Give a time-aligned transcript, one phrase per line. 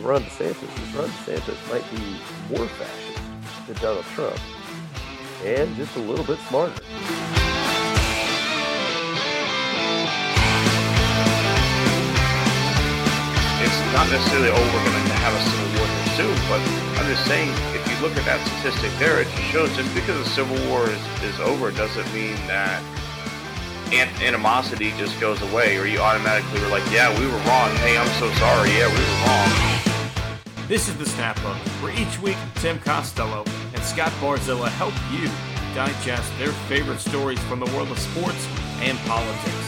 [0.00, 4.38] on Ron DeSantis is Ron DeSantis might be more fascist than Donald Trump
[5.44, 6.72] and just a little bit smarter.
[13.62, 16.60] It's not necessarily, oh, we're going to have a civil war here soon, but
[17.00, 20.30] I'm just saying, if you look at that statistic there, it shows just because the
[20.30, 22.82] civil war is, is over doesn't mean that
[24.22, 27.74] animosity just goes away, or you automatically were like, yeah, we were wrong.
[27.82, 28.70] Hey, I'm so sorry.
[28.70, 29.79] Yeah, we were wrong.
[30.70, 33.42] This is the Snap Hook, where each week Tim Costello
[33.74, 35.26] and Scott Barzilla help you
[35.74, 38.46] digest their favorite stories from the world of sports
[38.78, 39.66] and politics.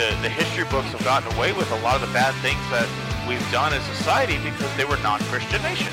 [0.00, 2.88] The, the history books have gotten away with a lot of the bad things that
[3.28, 5.92] we've done as society because they were non-Christian nations.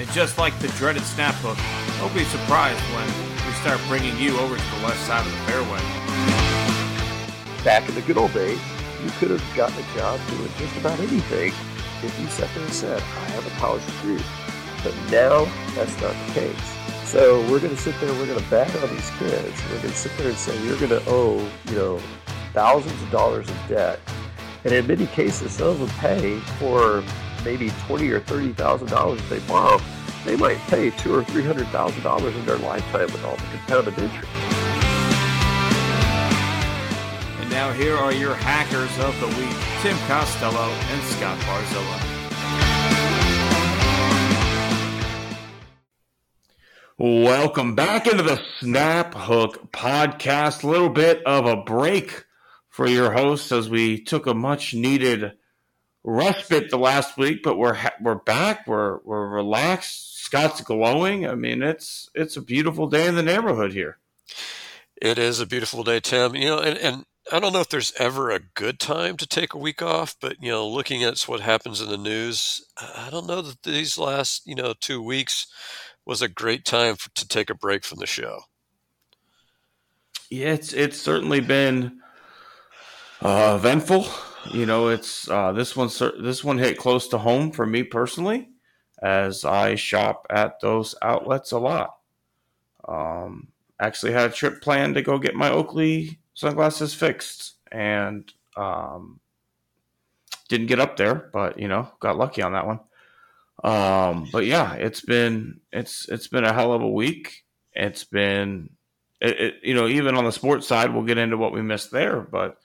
[0.00, 1.60] And just like the dreaded Snap Hook,
[2.00, 3.04] don't be surprised when
[3.44, 5.84] we start bringing you over to the left side of the fairway.
[7.68, 8.56] Back in the good old days,
[9.02, 11.52] you could have gotten a job doing just about anything
[12.02, 14.22] if you sat there and said, I have a college degree.
[14.82, 16.76] But now that's not the case.
[17.04, 19.62] So we're going to sit there, we're going to bat on these kids.
[19.70, 22.00] We're going to sit there and say, you're going to owe, you know,
[22.52, 24.00] thousands of dollars in debt.
[24.64, 27.02] And in many cases, some of them pay for
[27.44, 29.80] maybe twenty or thirty thousand dollars they borrow.
[30.24, 33.42] They might pay two or three hundred thousand dollars in their lifetime with all the
[33.42, 34.61] compounded interest.
[37.52, 41.98] Now here are your hackers of the week, Tim Costello and Scott Barzilla.
[46.96, 50.64] Welcome back into the Snap Hook podcast.
[50.64, 52.24] A little bit of a break
[52.70, 55.32] for your hosts as we took a much needed
[56.04, 58.66] respite the last week, but we're we're back.
[58.66, 60.24] We're we're relaxed.
[60.24, 61.28] Scott's glowing.
[61.28, 63.98] I mean, it's it's a beautiful day in the neighborhood here.
[64.96, 66.34] It is a beautiful day, Tim.
[66.34, 69.54] You know, and, and I don't know if there's ever a good time to take
[69.54, 73.26] a week off, but you know, looking at what happens in the news, I don't
[73.26, 75.46] know that these last you know two weeks
[76.04, 78.40] was a great time for, to take a break from the show.
[80.30, 82.00] Yeah, it's it's certainly been
[83.20, 84.06] uh, eventful.
[84.50, 85.90] You know, it's uh, this one.
[86.20, 88.48] This one hit close to home for me personally,
[89.00, 91.96] as I shop at those outlets a lot.
[92.88, 93.48] Um,
[93.78, 99.20] actually, had a trip planned to go get my Oakley sunglasses fixed, and um,
[100.48, 102.80] didn't get up there, but you know, got lucky on that one.
[103.64, 107.44] Um, but yeah, it's been it's it's been a hell of a week.
[107.74, 108.70] It's been
[109.20, 111.90] it, it, you know even on the sports side, we'll get into what we missed
[111.90, 112.58] there, but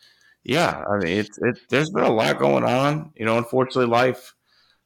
[0.44, 1.60] yeah, I mean it's it.
[1.70, 3.12] There's been a lot going on.
[3.16, 4.34] You know, unfortunately, life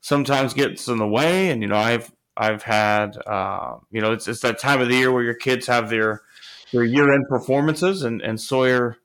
[0.02, 4.28] sometimes gets in the way, and you know I've I've had uh, you know it's
[4.28, 6.24] it's that time of the year where your kids have their
[6.72, 8.98] their year end performances, and and Sawyer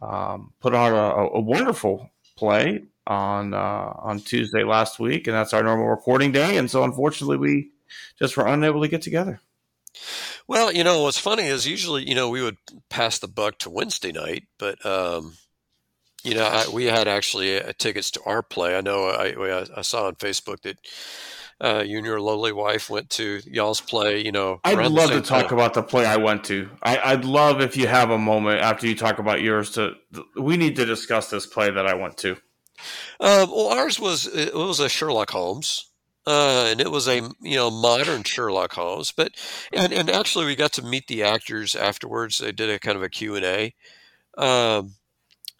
[0.00, 5.52] um, put on a, a wonderful play on uh, on Tuesday last week, and that's
[5.52, 6.56] our normal recording day.
[6.56, 7.70] And so, unfortunately, we
[8.18, 9.40] just were unable to get together.
[10.46, 12.58] Well, you know what's funny is usually you know we would
[12.88, 15.34] pass the buck to Wednesday night, but um,
[16.22, 18.76] you know I, we had actually uh, tickets to our play.
[18.76, 20.78] I know I, I saw on Facebook that.
[21.60, 24.24] Uh, you and your lovely wife went to y'all's play.
[24.24, 26.70] You know, I'd love to talk about the play I went to.
[26.82, 29.94] I, would love if you have a moment after you talk about yours to.
[30.36, 32.36] We need to discuss this play that I went to.
[33.18, 35.86] Um, well, ours was it was a Sherlock Holmes,
[36.26, 39.10] uh, and it was a you know modern Sherlock Holmes.
[39.10, 39.32] But
[39.72, 42.38] and and actually, we got to meet the actors afterwards.
[42.38, 43.74] They did a kind of a Q and A.
[44.36, 44.94] Um,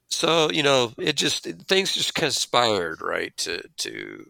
[0.08, 4.26] so you know, it just things just conspired right to to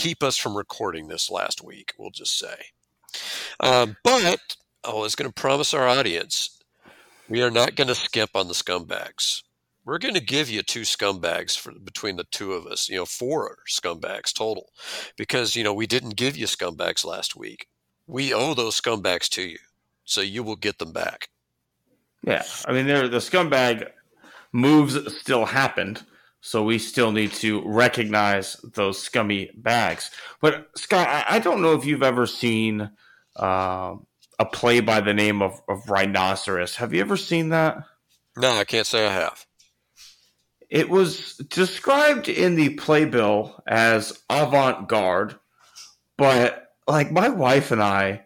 [0.00, 1.92] keep us from recording this last week.
[1.98, 2.56] We'll just say,
[3.60, 6.58] um, but I was going to promise our audience
[7.28, 9.42] we are not going to skimp on the scumbags
[9.84, 13.06] we're going to give you two scumbags for between the two of us, you know,
[13.06, 14.70] four scumbags total,
[15.16, 17.66] because you know we didn't give you scumbags last week.
[18.06, 19.58] We owe those scumbags to you,
[20.04, 21.28] so you will get them back.
[22.24, 23.90] Yeah, I mean, the scumbag
[24.52, 26.04] moves still happened,
[26.40, 30.10] so we still need to recognize those scummy bags.
[30.40, 32.90] But Scott, I, don't know if you've ever seen
[33.36, 33.96] uh,
[34.38, 36.76] a play by the name of, of Rhinoceros.
[36.76, 37.84] Have you ever seen that?
[38.36, 39.44] No, I can't say I have.
[40.70, 45.34] It was described in the playbill as avant garde,
[46.16, 48.22] but like my wife and I,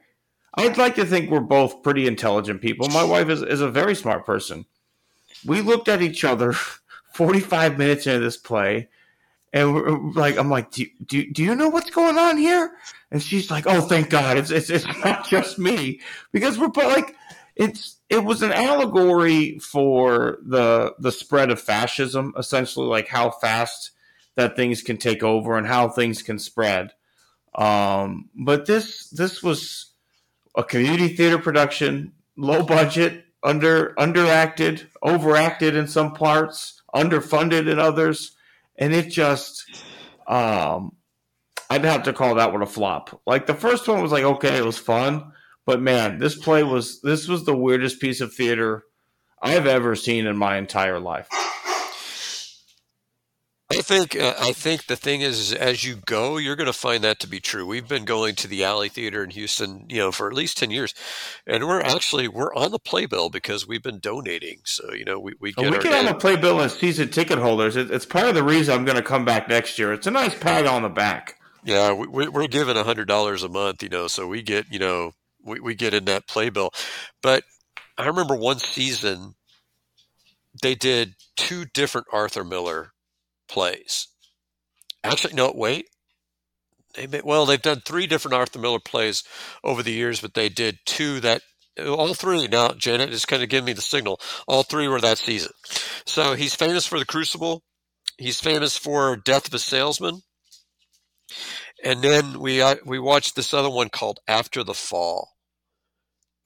[0.55, 2.89] I'd like to think we're both pretty intelligent people.
[2.91, 4.67] My wife is, is a very smart person.
[5.45, 6.55] We looked at each other
[7.15, 8.89] 45 minutes into this play,
[9.53, 12.73] and like, I'm like, do, do, do you know what's going on here?
[13.11, 16.01] And she's like, oh, thank God, it's, it's, it's not just me.
[16.33, 17.15] Because we're like,
[17.57, 23.93] it's it was an allegory for the the spread of fascism, essentially, like how fast
[24.35, 26.93] that things can take over and how things can spread.
[27.55, 29.93] Um, but this this was
[30.57, 38.37] a community theater production, low budget, under underacted, overacted in some parts, underfunded in others,
[38.77, 39.65] and it just
[40.27, 40.97] um,
[41.71, 43.21] I'd have to call that one a flop.
[43.27, 45.33] Like the first one was like okay, it was fun,
[45.67, 48.85] but man, this play was this was the weirdest piece of theater
[49.43, 51.29] I've ever seen in my entire life.
[53.85, 56.73] I think uh, I think the thing is, is, as you go, you're going to
[56.73, 57.67] find that to be true.
[57.67, 60.71] We've been going to the Alley Theater in Houston, you know, for at least ten
[60.71, 60.95] years,
[61.47, 64.61] and we're actually we're on the playbill because we've been donating.
[64.65, 67.77] So you know, we we get, we get on the playbill as season ticket holders.
[67.77, 69.93] It, it's part of the reason I'm going to come back next year.
[69.93, 71.39] It's a nice pat on the back.
[71.63, 75.13] Yeah, we, we're given hundred dollars a month, you know, so we get you know
[75.45, 76.71] we, we get in that playbill.
[77.23, 77.45] But
[77.99, 79.35] I remember one season
[80.63, 82.94] they did two different Arthur Miller
[83.49, 84.09] plays.
[85.03, 85.87] Actually, no, wait.
[86.95, 89.25] They may, well, they've done three different Arthur Miller plays
[89.63, 91.43] over the years, but they did two that
[91.79, 92.47] all three.
[92.47, 94.21] Now, Janet is kind of giving me the signal.
[94.47, 95.53] All three were that season.
[96.07, 97.63] So he's famous for The Crucible.
[98.17, 100.21] He's famous for Death of a Salesman.
[101.83, 105.35] And then we uh, we watched this other one called After the Fall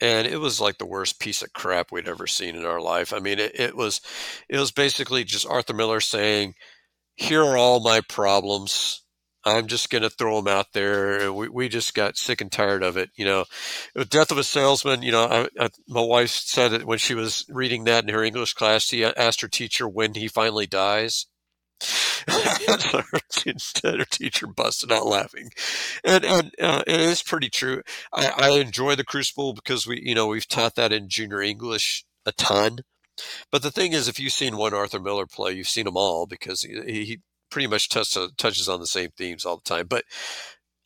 [0.00, 3.12] and it was like the worst piece of crap we'd ever seen in our life.
[3.12, 4.00] I mean, it, it, was
[4.48, 6.54] it was basically just Arthur Miller saying,
[7.18, 9.02] "Here are all my problems.
[9.44, 12.82] I'm just going to throw them out there." We we just got sick and tired
[12.82, 13.10] of it.
[13.16, 13.44] You know,
[14.08, 15.02] Death of a Salesman.
[15.02, 18.24] You know, I, I, my wife said it when she was reading that in her
[18.24, 18.84] English class.
[18.84, 21.26] She asked her teacher when he finally dies.
[22.78, 25.50] so her, teacher busted out laughing,
[26.04, 27.82] and and uh, it is pretty true.
[28.12, 32.04] I, I enjoy the Crucible because we you know we've taught that in junior English
[32.26, 32.80] a ton.
[33.50, 36.26] But the thing is, if you've seen one Arthur Miller play, you've seen them all
[36.26, 37.20] because he, he
[37.50, 39.86] pretty much touch, touches on the same themes all the time.
[39.86, 40.04] But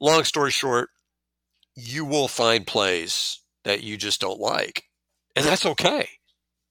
[0.00, 0.90] long story short,
[1.74, 4.84] you will find plays that you just don't like,
[5.36, 6.08] and that's okay.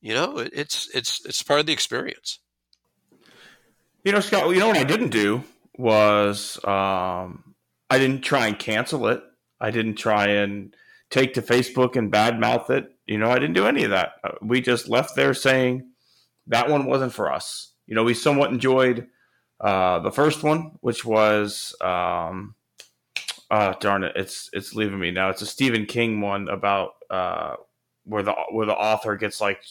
[0.01, 2.39] You know, it's it's it's part of the experience.
[4.03, 4.49] You know, Scott.
[4.49, 5.43] You know what I didn't do
[5.77, 7.55] was um,
[7.89, 9.21] I didn't try and cancel it.
[9.59, 10.75] I didn't try and
[11.11, 12.91] take to Facebook and badmouth it.
[13.11, 14.13] You know, I didn't do any of that.
[14.23, 15.89] Uh, we just left there saying
[16.47, 17.73] that one wasn't for us.
[17.85, 19.07] You know, we somewhat enjoyed
[19.59, 22.55] uh, the first one, which was um,
[23.49, 25.29] uh, darn it, it's it's leaving me now.
[25.29, 27.55] It's a Stephen King one about uh,
[28.05, 29.61] where the where the author gets like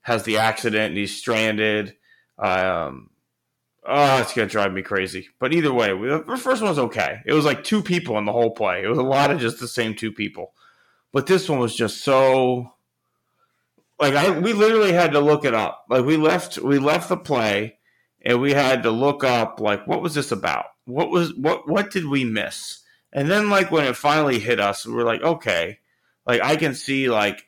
[0.00, 1.94] has the accident and he's stranded.
[2.38, 3.10] Um,
[3.82, 5.28] Oh, it's gonna drive me crazy.
[5.38, 7.20] But either way, the first one was okay.
[7.24, 8.82] It was like two people in the whole play.
[8.82, 10.52] It was a lot of just the same two people.
[11.12, 12.74] But this one was just so
[14.00, 15.84] like I we literally had to look it up.
[15.88, 17.76] Like we left we left the play
[18.22, 20.66] and we had to look up like what was this about?
[20.86, 22.80] What was what what did we miss?
[23.12, 25.78] And then like when it finally hit us, we were like, okay,
[26.26, 27.46] like I can see like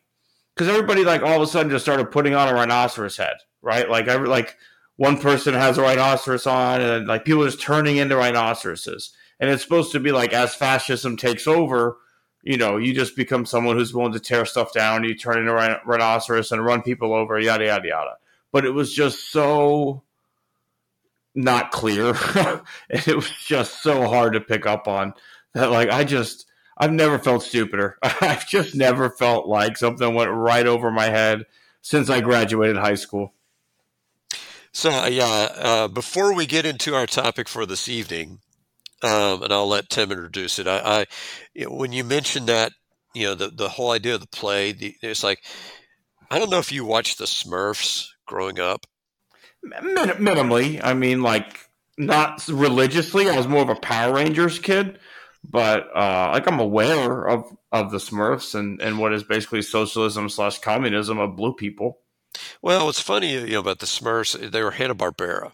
[0.55, 3.89] because everybody like all of a sudden just started putting on a rhinoceros head, right?
[3.89, 4.57] Like I like
[4.97, 9.13] one person has a rhinoceros on, and like people are just turning into rhinoceroses.
[9.41, 11.97] And it's supposed to be like as fascism takes over,
[12.43, 15.05] you know, you just become someone who's willing to tear stuff down.
[15.05, 18.17] You turn into a rhinoceros and run people over, yada yada yada.
[18.51, 20.03] But it was just so
[21.35, 25.15] not clear, and it was just so hard to pick up on
[25.55, 25.71] that.
[25.71, 26.47] Like I just,
[26.77, 27.97] I've never felt stupider.
[28.03, 31.47] I've just never felt like something went right over my head
[31.81, 33.33] since I graduated high school.
[34.73, 38.41] So yeah, uh, before we get into our topic for this evening,
[39.03, 40.67] um, and I'll let Tim introduce it.
[40.67, 41.07] I, I
[41.55, 42.73] you know, when you mentioned that,
[43.15, 45.43] you know, the the whole idea of the play, the, it's like
[46.31, 48.87] I don't know if you watched the Smurfs growing up.
[49.63, 51.59] Min- minimally, I mean, like
[51.99, 53.29] not religiously.
[53.29, 54.99] I was more of a Power Rangers kid,
[55.45, 60.29] but uh, like I'm aware of of the Smurfs and and what is basically socialism
[60.29, 61.99] slash communism of blue people.
[62.63, 65.53] Well, it's funny you know, about the Smurfs, they were Hanna Barbera,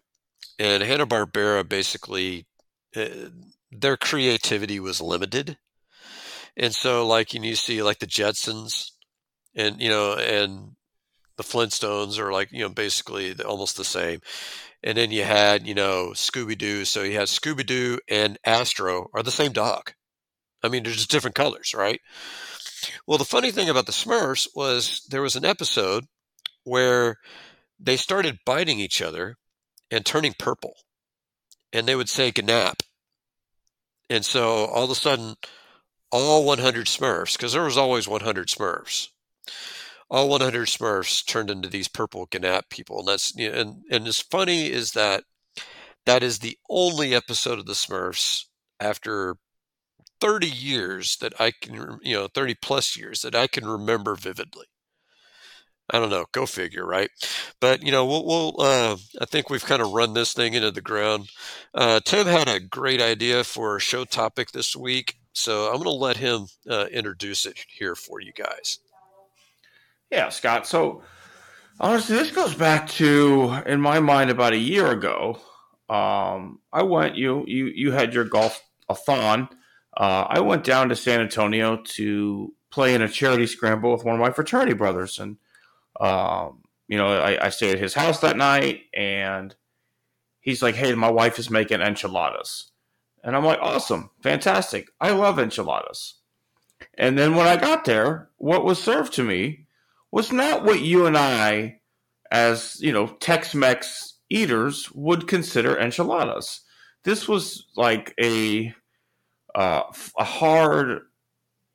[0.59, 2.47] and Hanna Barbera basically
[3.71, 5.59] their creativity was limited,
[6.57, 8.93] and so like you, see like the Jetsons,
[9.55, 10.76] and you know, and
[11.37, 14.21] the Flintstones are like you know basically almost the same,
[14.83, 19.09] and then you had you know Scooby Doo, so you had Scooby Doo and Astro
[19.14, 19.93] are the same dog.
[20.62, 22.00] I mean, they're just different colors, right?
[23.07, 26.05] Well, the funny thing about the Smurfs was there was an episode
[26.64, 27.17] where
[27.78, 29.37] they started biting each other
[29.90, 30.75] and turning purple.
[31.73, 32.83] And they would say Gnap.
[34.10, 35.34] And so all of a sudden,
[36.10, 39.08] all 100 Smurfs, because there was always 100 Smurfs,
[40.10, 43.00] all 100 Smurfs turned into these purple Gnap people.
[43.00, 45.24] And that's, you know, and, and as funny is that
[46.06, 48.44] that is the only episode of the Smurfs
[48.80, 49.36] after
[50.20, 54.66] 30 years that I can, you know, 30 plus years that I can remember vividly.
[55.90, 56.26] I don't know.
[56.33, 57.11] Go figure, right?
[57.61, 58.25] But you know, we'll.
[58.26, 61.30] we'll uh, I think we've kind of run this thing into the ground.
[61.75, 65.85] Uh, Tim had a great idea for a show topic this week, so I'm going
[65.85, 68.78] to let him uh, introduce it here for you guys.
[70.11, 70.66] Yeah, Scott.
[70.66, 71.02] So
[71.80, 75.38] honestly, this goes back to, in my mind, about a year ago.
[75.88, 77.16] Um, I went.
[77.16, 79.49] You you you had your golf a thon.
[79.97, 84.14] Uh, I went down to San Antonio to play in a charity scramble with one
[84.14, 85.38] of my fraternity brothers, and
[86.00, 89.55] um, you know, I, I stayed at his house that night, and
[90.40, 92.71] he's like, "Hey, my wife is making enchiladas,"
[93.23, 94.88] and I'm like, "Awesome, fantastic!
[95.00, 96.14] I love enchiladas."
[96.97, 99.67] And then when I got there, what was served to me
[100.11, 101.81] was not what you and I,
[102.31, 106.61] as you know, Tex-Mex eaters, would consider enchiladas.
[107.05, 108.75] This was like a
[109.55, 109.83] uh,
[110.19, 111.02] a hard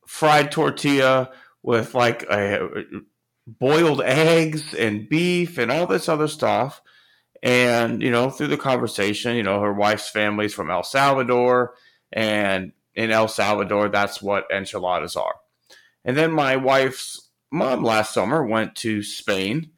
[0.07, 2.69] fried tortilla with like a
[3.45, 6.81] boiled eggs and beef and all this other stuff.
[7.41, 11.73] And, you know, through the conversation, you know, her wife's family's from El Salvador.
[12.11, 15.35] And in El Salvador, that's what enchiladas are.
[16.05, 19.71] And then my wife's mom last summer went to Spain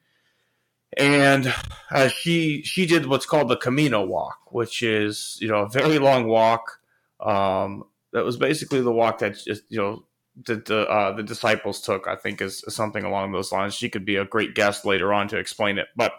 [0.97, 1.53] and
[1.91, 5.99] uh, she she did what's called the Camino walk, which is you know a very
[5.99, 6.79] long walk.
[7.19, 10.05] Um, that was basically the walk that just you know
[10.43, 12.07] the the, uh, the disciples took.
[12.07, 13.73] I think is, is, something along those lines.
[13.73, 15.87] She could be a great guest later on to explain it.
[15.95, 16.13] But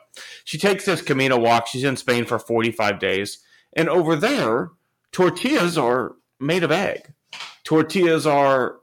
[0.44, 1.66] she takes this Camino walk.
[1.66, 3.38] She's in Spain for 45 days,
[3.74, 4.70] and over there,
[5.12, 7.12] tortillas are made of egg.
[7.64, 8.76] Tortillas are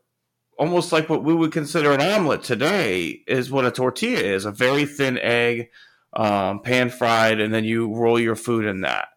[0.58, 3.24] almost like what we would consider an omelet today.
[3.28, 5.70] Is what a tortilla is—a very thin egg,
[6.14, 9.10] um, pan fried, and then you roll your food in that.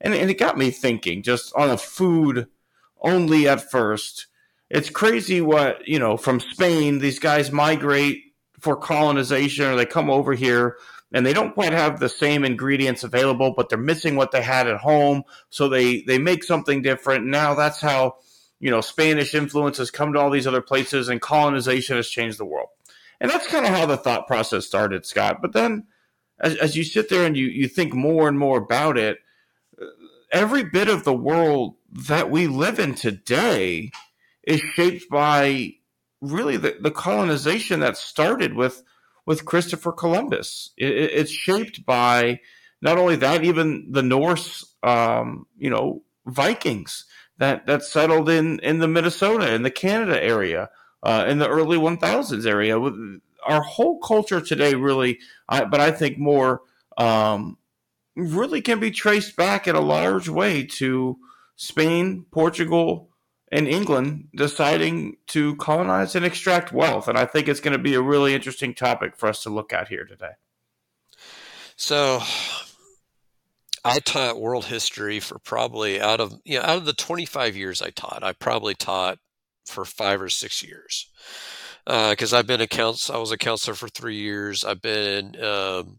[0.00, 2.46] And, and it got me thinking, just on a food
[3.00, 4.26] only at first
[4.74, 6.98] it's crazy what you know from Spain.
[6.98, 8.24] These guys migrate
[8.58, 10.76] for colonization, or they come over here
[11.12, 14.66] and they don't quite have the same ingredients available, but they're missing what they had
[14.66, 17.24] at home, so they they make something different.
[17.24, 18.16] Now that's how
[18.58, 22.44] you know Spanish influences come to all these other places, and colonization has changed the
[22.44, 22.68] world.
[23.20, 25.40] And that's kind of how the thought process started, Scott.
[25.40, 25.86] But then,
[26.40, 29.18] as, as you sit there and you you think more and more about it,
[30.32, 33.92] every bit of the world that we live in today
[34.46, 35.74] is shaped by
[36.20, 38.82] really the, the colonization that started with
[39.26, 40.70] with Christopher Columbus.
[40.76, 42.40] It, it's shaped by
[42.82, 47.06] not only that, even the Norse, um, you know, Vikings
[47.38, 50.70] that that settled in in the Minnesota in the Canada area
[51.02, 52.78] uh, in the early 1000s area.
[53.46, 56.62] Our whole culture today, really, I, but I think more
[56.96, 57.58] um,
[58.16, 61.18] really can be traced back in a large way to
[61.56, 63.10] Spain, Portugal,
[63.52, 67.08] and England deciding to colonize and extract wealth.
[67.08, 69.72] And I think it's going to be a really interesting topic for us to look
[69.72, 70.32] at here today.
[71.76, 72.20] So,
[73.84, 77.82] I taught world history for probably out of you know out of the 25 years
[77.82, 79.18] I taught, I probably taught
[79.66, 81.10] for five or six years
[81.84, 83.18] because uh, I've been a counselor.
[83.18, 84.64] I was a counselor for three years.
[84.64, 85.98] I've been um,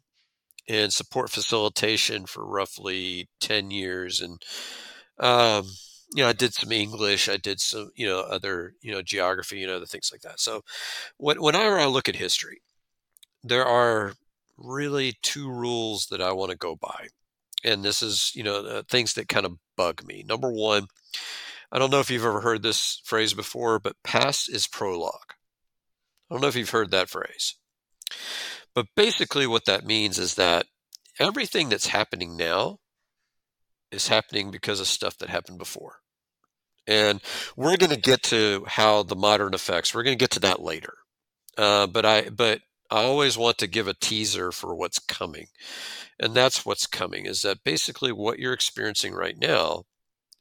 [0.68, 4.42] in support facilitation for roughly 10 years, and
[5.20, 5.68] um,
[6.16, 9.62] you know, I did some English, I did some, you know, other, you know, geography
[9.64, 10.40] and other things like that.
[10.40, 10.62] So
[11.18, 12.62] when, whenever I look at history,
[13.44, 14.14] there are
[14.58, 17.10] really two rules that I want to go by.
[17.66, 20.24] And this is, you know, uh, things that kind of bug me.
[20.26, 20.88] Number one,
[21.70, 25.34] I don't know if you've ever heard this phrase before, but past is prologue.
[26.30, 27.56] I don't know if you've heard that phrase.
[28.74, 30.68] But basically, what that means is that
[31.20, 32.78] everything that's happening now
[33.92, 35.98] is happening because of stuff that happened before.
[36.88, 37.22] And
[37.56, 39.94] we're going to get to how the modern effects.
[39.94, 40.94] We're going to get to that later.
[41.58, 42.62] Uh, but I but
[42.92, 45.48] I always want to give a teaser for what's coming,
[46.20, 47.26] and that's what's coming.
[47.26, 49.84] Is that basically what you're experiencing right now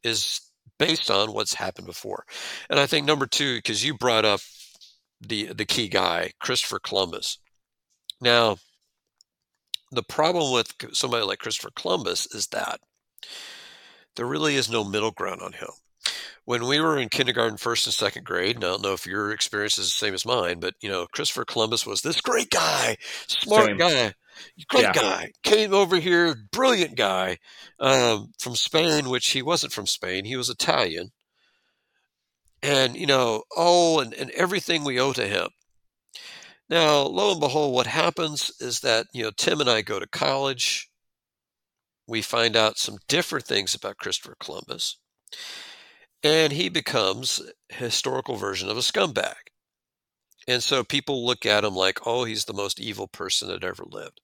[0.03, 0.41] is
[0.77, 2.25] based on what's happened before.
[2.69, 4.41] And I think number two, because you brought up
[5.21, 7.39] the the key guy, Christopher Columbus.
[8.21, 8.57] Now,
[9.91, 12.79] the problem with somebody like Christopher Columbus is that
[14.15, 15.69] there really is no middle ground on him.
[16.45, 19.31] When we were in kindergarten, first and second grade, and I don't know if your
[19.31, 22.97] experience is the same as mine, but you know, Christopher Columbus was this great guy,
[23.27, 23.77] smart same.
[23.77, 24.13] guy,
[24.69, 24.93] great yeah.
[24.93, 27.37] guy, came over here, brilliant guy
[27.79, 31.11] um, from Spain, which he wasn't from Spain, he was Italian.
[32.61, 35.49] And, you know, oh, and, and everything we owe to him.
[36.67, 40.07] Now, lo and behold, what happens is that, you know, Tim and I go to
[40.07, 40.89] college
[42.07, 44.97] we find out some different things about Christopher Columbus,
[46.23, 49.35] and he becomes historical version of a scumbag.
[50.47, 53.83] And so people look at him like, oh, he's the most evil person that ever
[53.89, 54.21] lived.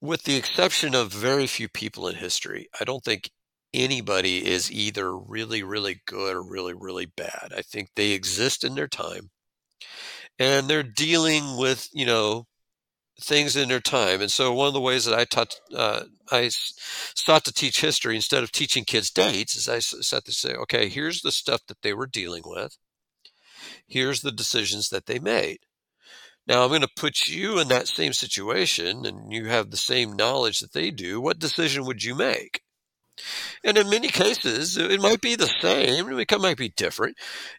[0.00, 3.30] With the exception of very few people in history, I don't think
[3.74, 7.52] anybody is either really, really good or really, really bad.
[7.56, 9.30] I think they exist in their time
[10.38, 12.46] and they're dealing with, you know,
[13.20, 14.20] things in their time.
[14.20, 18.16] And so one of the ways that I taught, uh, I sought to teach history
[18.16, 21.82] instead of teaching kids dates is I sought to say, okay, here's the stuff that
[21.82, 22.76] they were dealing with.
[23.86, 25.58] Here's the decisions that they made.
[26.46, 30.14] Now I'm going to put you in that same situation and you have the same
[30.14, 31.20] knowledge that they do.
[31.20, 32.62] What decision would you make?
[33.62, 36.08] And in many cases, it might be the same.
[36.08, 37.16] It might be different.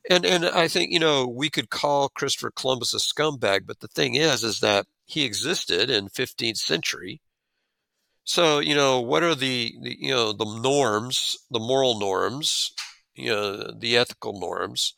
[0.10, 3.88] And and I think you know we could call Christopher Columbus a scumbag, but the
[3.88, 7.22] thing is, is that he existed in 15th century.
[8.24, 12.72] So you know what are the, the you know the norms, the moral norms,
[13.16, 14.94] you know the ethical norms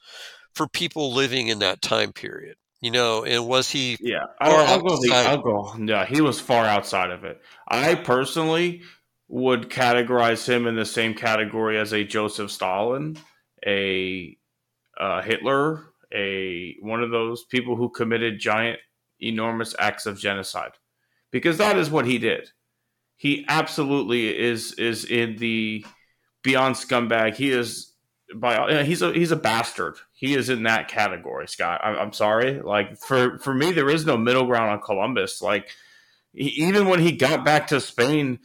[0.53, 2.55] for people living in that time period.
[2.81, 3.97] You know, and was he?
[3.99, 4.95] Yeah, I'll, I'll go.
[4.97, 5.75] The, I'll go.
[5.79, 7.41] Yeah, he was far outside of it.
[7.67, 8.83] I personally
[9.27, 13.17] would categorize him in the same category as a Joseph Stalin,
[13.65, 14.37] a
[14.99, 15.83] uh, Hitler,
[16.13, 18.79] a one of those people who committed giant,
[19.21, 20.73] enormous acts of genocide,
[21.31, 22.49] because that is what he did.
[23.15, 25.85] He absolutely is is in the
[26.43, 27.35] beyond scumbag.
[27.35, 27.93] He is
[28.35, 29.95] by he's a he's a bastard.
[30.13, 31.81] He is in that category, Scott.
[31.83, 32.61] I, I'm sorry.
[32.61, 35.41] Like for for me, there is no middle ground on Columbus.
[35.41, 35.69] Like
[36.33, 38.39] he, even when he got back to Spain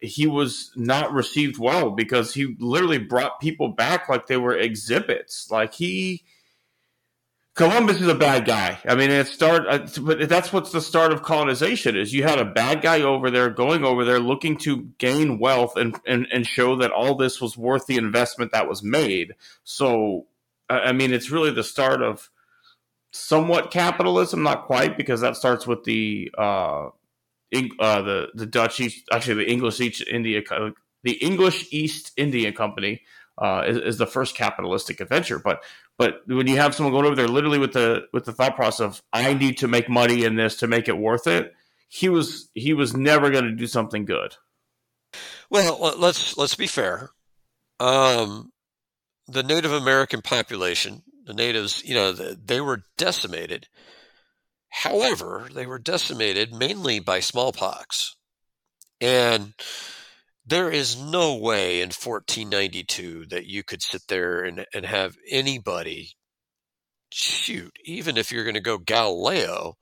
[0.00, 5.50] he was not received well because he literally brought people back like they were exhibits.
[5.50, 6.24] Like he,
[7.58, 8.78] Columbus is a bad guy.
[8.86, 12.14] I mean, it start, uh, but that's what's the start of colonization is.
[12.14, 15.98] You had a bad guy over there going over there looking to gain wealth and
[16.06, 19.34] and, and show that all this was worth the investment that was made.
[19.64, 20.26] So,
[20.70, 22.30] I mean, it's really the start of
[23.10, 26.92] somewhat capitalism, not quite, because that starts with the uh, uh,
[27.50, 30.42] the the Dutch East, actually the English East India,
[31.02, 33.02] the English East India Company
[33.38, 35.38] uh, is, is, the first capitalistic adventure.
[35.38, 35.62] But
[35.98, 38.80] but when you have someone going over there, literally with the with the thought process
[38.80, 41.52] of I need to make money in this to make it worth it,
[41.88, 44.36] he was he was never going to do something good.
[45.50, 47.10] Well, let's let's be fair.
[47.80, 48.52] Um,
[49.26, 53.68] the Native American population, the natives, you know, they were decimated
[54.70, 58.16] However, they were decimated mainly by smallpox.
[59.00, 59.54] And
[60.48, 66.12] there is no way in 1492 that you could sit there and, and have anybody
[67.12, 69.76] shoot, even if you're going to go Galileo,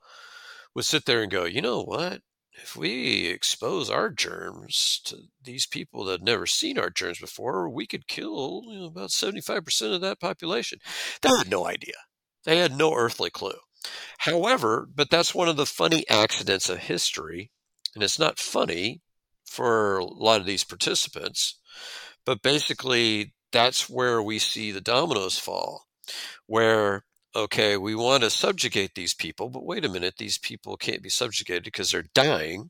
[0.75, 2.21] would sit there and go, you know what?
[2.51, 7.69] If we expose our germs to these people that have never seen our germs before,
[7.69, 10.79] we could kill you know, about 75% of that population.
[11.21, 11.93] They had no idea.
[12.43, 13.59] They had no earthly clue.
[14.19, 17.51] However, but that's one of the funny accidents of history.
[17.93, 19.01] And it's not funny
[19.47, 21.59] for a lot of these participants,
[22.25, 25.87] but basically that's where we see the dominoes fall,
[26.45, 27.05] where,
[27.35, 31.09] okay, we want to subjugate these people, but wait a minute, these people can't be
[31.09, 32.69] subjugated because they're dying.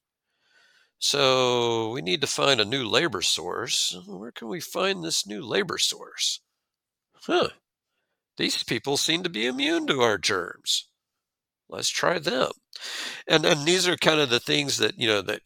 [1.00, 3.96] So we need to find a new labor source.
[4.08, 6.42] Where can we find this new labor source?
[7.13, 7.50] Huh.
[8.38, 10.90] These people seem to be immune to our germs.
[11.70, 12.52] Let's try them.
[13.28, 15.42] And and these are kind of the things that you know that,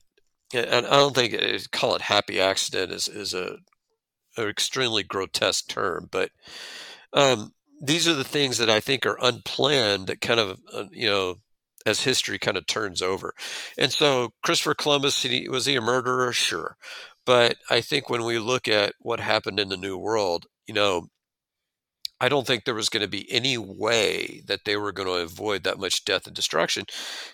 [0.54, 1.36] and I don't think
[1.72, 3.58] call it happy accident is is a
[4.38, 6.32] an extremely grotesque term, but
[7.14, 11.08] um, these are the things that I think are unplanned that kind of uh, you
[11.08, 11.36] know
[11.86, 13.34] as history kind of turns over.
[13.78, 16.32] And so Christopher Columbus was he a murderer?
[16.32, 16.78] Sure,
[17.26, 21.08] but I think when we look at what happened in the New World, you know,
[22.20, 25.26] I don't think there was going to be any way that they were going to
[25.26, 26.86] avoid that much death and destruction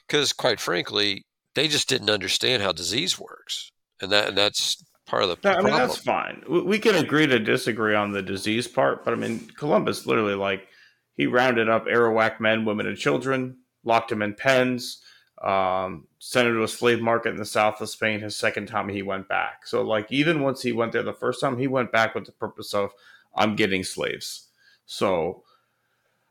[0.07, 1.25] because quite frankly,
[1.57, 3.71] they just didn't understand how disease works.
[3.99, 5.65] And that and that's part of the problem.
[5.65, 6.43] I mean, that's fine.
[6.47, 10.67] We can agree to disagree on the disease part, but I mean, Columbus literally like
[11.15, 15.01] he rounded up Arawak men, women, and children, locked them in pens,
[15.43, 18.19] um, sent them to a slave market in the south of Spain.
[18.19, 19.65] His second time he went back.
[19.65, 22.33] So, like, even once he went there the first time, he went back with the
[22.33, 22.91] purpose of
[23.35, 24.49] I'm getting slaves.
[24.85, 25.43] So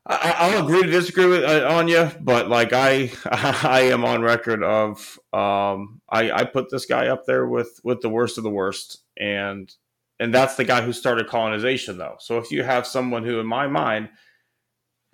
[0.09, 4.23] I, will agree to disagree with uh, on you, but like I, I am on
[4.23, 8.45] record of um, I, I put this guy up there with with the worst of
[8.45, 9.73] the worst, and
[10.21, 12.17] and that's the guy who started colonization, though.
[12.21, 14.11] So if you have someone who, in my mind,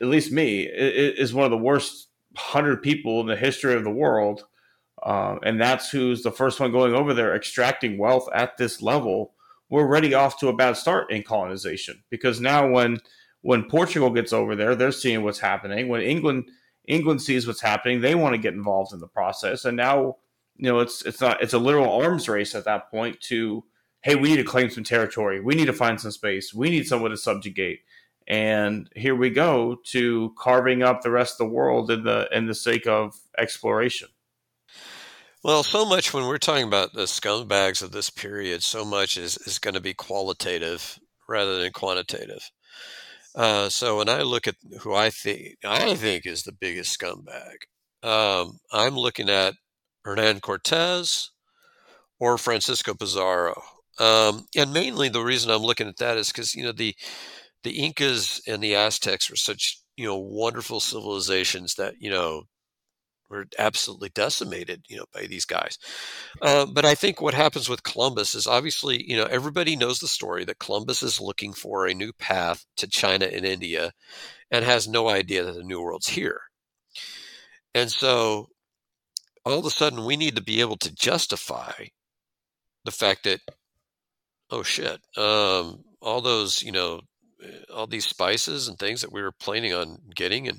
[0.01, 3.91] at least me, is one of the worst hundred people in the history of the
[3.91, 4.45] world,
[5.03, 9.33] uh, and that's who's the first one going over there extracting wealth at this level.
[9.71, 12.99] We're already off to a bad start in colonization because now when
[13.43, 15.89] when Portugal gets over there, they're seeing what's happening.
[15.89, 16.49] When England
[16.89, 20.17] England sees what's happening, they want to get involved in the process, and now
[20.57, 23.65] you know it's it's not it's a literal arms race at that point to
[24.03, 26.87] hey we need to claim some territory, we need to find some space, we need
[26.87, 27.81] someone to subjugate,
[28.27, 32.47] and here we go to carving up the rest of the world in the in
[32.47, 34.09] the sake of exploration.
[35.45, 39.37] Well, so much when we're talking about the scumbags of this period, so much is,
[39.39, 42.49] is going to be qualitative rather than quantitative.
[43.35, 47.57] Uh, so when I look at who I think I think is the biggest scumbag,
[48.03, 49.55] um, I'm looking at
[50.05, 51.31] Hernan Cortez
[52.21, 53.61] or Francisco Pizarro.
[53.99, 56.95] Um, and mainly the reason I'm looking at that is because you know the
[57.65, 62.45] the Incas and the Aztecs were such you know wonderful civilizations that you know
[63.33, 65.79] were absolutely decimated, you know, by these guys.
[66.41, 70.09] Uh, but I think what happens with Columbus is obviously, you know, everybody knows the
[70.09, 73.93] story that Columbus is looking for a new path to China and India,
[74.51, 76.43] and has no idea that the New World's here.
[77.75, 78.49] And so,
[79.45, 81.73] all of a sudden, we need to be able to justify
[82.85, 83.41] the fact that,
[84.51, 87.01] oh shit, um, all those, you know,
[87.75, 90.59] all these spices and things that we were planning on getting and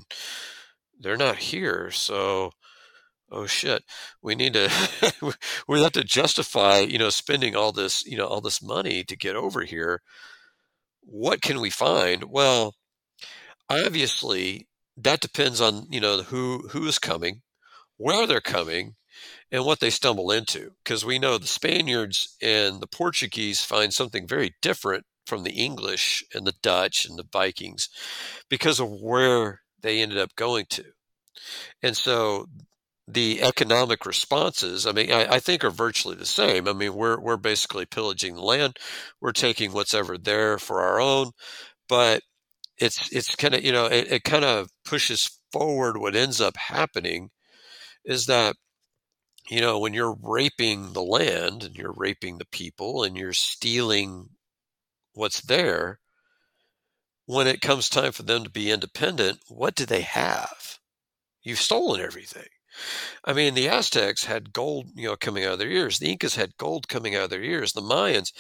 [1.00, 1.92] they're not here.
[1.92, 2.52] So
[3.34, 3.84] oh shit,
[4.22, 4.70] we need to
[5.68, 9.18] we have to justify, you know, spending all this, you know, all this money to
[9.18, 10.02] get over here.
[11.02, 12.26] What can we find?
[12.26, 12.76] Well,
[13.70, 14.68] obviously
[14.98, 17.42] that depends on, you know, who who is coming,
[17.98, 18.96] where they're coming,
[19.52, 20.72] and what they stumble into.
[20.84, 26.24] Because we know the Spaniards and the Portuguese find something very different from the English
[26.34, 27.90] and the Dutch and the Vikings
[28.50, 30.86] because of where they ended up going to.
[31.82, 32.48] And so
[33.08, 36.68] the economic responses, I mean, I, I, think are virtually the same.
[36.68, 38.78] I mean, we're we're basically pillaging the land,
[39.20, 41.32] we're taking what's ever there for our own,
[41.90, 42.22] but
[42.78, 45.98] it's it's kind of you know it, it kind of pushes forward.
[45.98, 47.30] What ends up happening
[48.06, 48.56] is that
[49.50, 54.30] you know when you're raping the land and you're raping the people and you're stealing
[55.14, 56.00] what's there,
[57.26, 60.80] when it comes time for them to be independent, what do they have?
[61.44, 62.48] You've stolen everything.
[63.24, 66.00] I mean, the Aztecs had gold, you know, coming out of their ears.
[66.00, 67.74] The Incas had gold coming out of their ears.
[67.74, 68.32] The Mayans,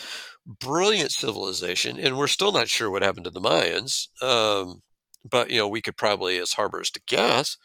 [0.46, 4.08] brilliant civilization, and we're still not sure what happened to the Mayans.
[4.22, 4.82] Um,
[5.30, 7.58] but you know, we could probably, as harbors, to guess.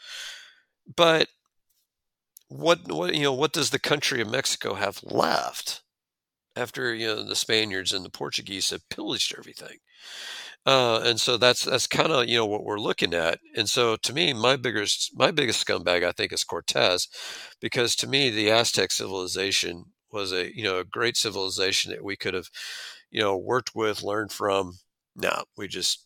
[0.96, 1.28] But
[2.48, 5.82] what, what, you know, what does the country of Mexico have left
[6.56, 9.78] after you know the Spaniards and the Portuguese have pillaged everything?
[10.68, 13.40] Uh, and so that's that's kind of you know what we're looking at.
[13.56, 17.08] And so to me, my biggest my biggest scumbag I think is Cortez,
[17.58, 22.16] because to me the Aztec civilization was a you know a great civilization that we
[22.16, 22.50] could have
[23.10, 24.74] you know worked with, learned from.
[25.16, 26.04] No, we just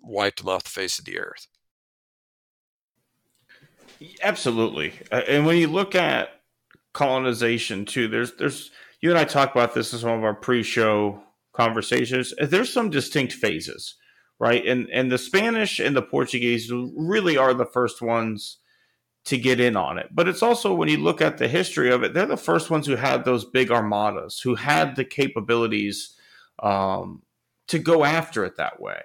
[0.00, 1.48] wiped them off the face of the earth.
[4.22, 6.28] Absolutely, and when you look at
[6.92, 11.24] colonization too, there's there's you and I talked about this in some of our pre-show
[11.52, 13.96] conversations, there's some distinct phases,
[14.38, 14.64] right?
[14.66, 18.58] And and the Spanish and the Portuguese really are the first ones
[19.26, 20.08] to get in on it.
[20.12, 22.86] But it's also when you look at the history of it, they're the first ones
[22.86, 26.16] who had those big armadas, who had the capabilities
[26.62, 27.22] um,
[27.68, 29.00] to go after it that way.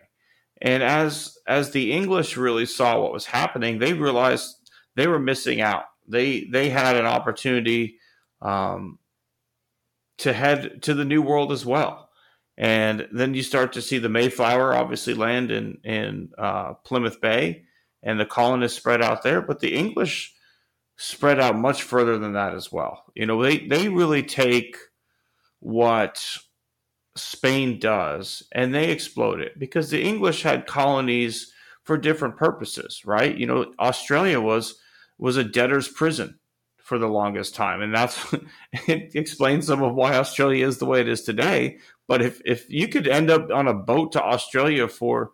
[0.61, 5.61] And as as the English really saw what was happening, they realized they were missing
[5.61, 5.85] out.
[6.07, 7.99] They they had an opportunity
[8.41, 8.99] um,
[10.19, 12.04] to head to the New World as well
[12.57, 17.63] and then you start to see the Mayflower obviously land in in uh, Plymouth Bay,
[18.03, 19.41] and the colonists spread out there.
[19.41, 20.33] But the English
[20.97, 23.03] spread out much further than that as well.
[23.15, 24.77] You know, they they really take
[25.59, 26.37] what
[27.15, 31.51] Spain does and they explode it because the English had colonies
[31.83, 33.35] for different purposes, right?
[33.35, 34.79] You know, Australia was
[35.17, 36.39] was a debtor's prison
[36.77, 38.33] for the longest time, and that's
[38.87, 41.77] it explains some of why Australia is the way it is today.
[42.07, 45.31] But if if you could end up on a boat to Australia for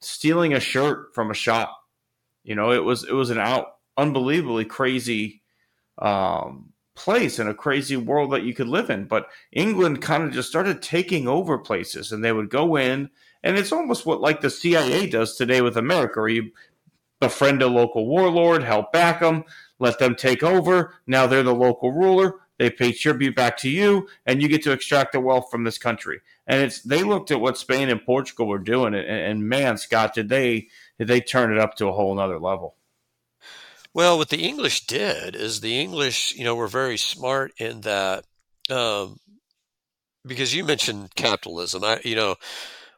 [0.00, 1.76] stealing a shirt from a shop,
[2.44, 5.42] you know, it was it was an out unbelievably crazy
[5.98, 9.06] um, place and a crazy world that you could live in.
[9.06, 13.10] But England kind of just started taking over places, and they would go in,
[13.42, 16.50] and it's almost what like the CIA does today with America, where you
[17.20, 19.44] befriend a local warlord, help back them,
[19.78, 20.94] let them take over.
[21.06, 22.40] Now they're the local ruler.
[22.58, 25.78] They pay tribute back to you, and you get to extract the wealth from this
[25.78, 26.20] country.
[26.46, 30.14] And it's they looked at what Spain and Portugal were doing, and, and man, Scott,
[30.14, 32.76] did they did they turn it up to a whole another level?
[33.92, 38.24] Well, what the English did is the English, you know, were very smart in that,
[38.68, 39.20] um,
[40.26, 41.84] because you mentioned capitalism.
[41.84, 42.34] I, you know,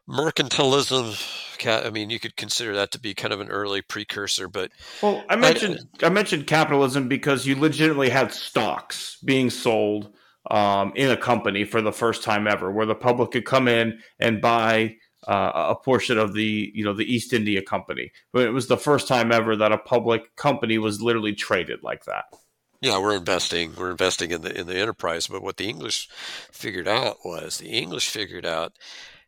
[0.09, 1.45] mercantilism.
[1.65, 5.23] I mean, you could consider that to be kind of an early precursor, but well,
[5.27, 10.13] I mentioned I, I mentioned capitalism because you legitimately had stocks being sold
[10.51, 13.99] um, in a company for the first time ever, where the public could come in
[14.19, 18.11] and buy uh, a portion of the you know the East India Company.
[18.31, 22.05] But it was the first time ever that a public company was literally traded like
[22.05, 22.25] that.
[22.81, 23.73] Yeah, we're investing.
[23.75, 25.27] We're investing in the in the enterprise.
[25.27, 26.07] But what the English
[26.51, 28.73] figured out was the English figured out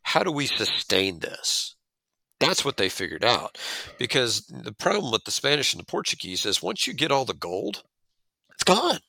[0.10, 1.76] how do we sustain this.
[2.40, 3.60] That's what they figured out.
[4.00, 7.36] Because the problem with the Spanish and the Portuguese is once you get all the
[7.36, 7.84] gold,
[8.56, 9.02] it's gone.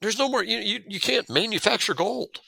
[0.00, 0.42] There's no more.
[0.42, 2.40] You you, you can't manufacture gold.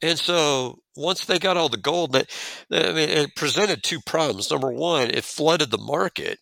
[0.00, 2.30] And so once they got all the gold, that
[2.70, 4.48] I mean, it presented two problems.
[4.48, 6.38] Number one, it flooded the market,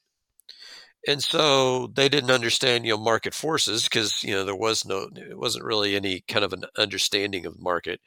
[1.06, 5.08] and so they didn't understand you know market forces because you know there was no
[5.14, 8.00] it wasn't really any kind of an understanding of market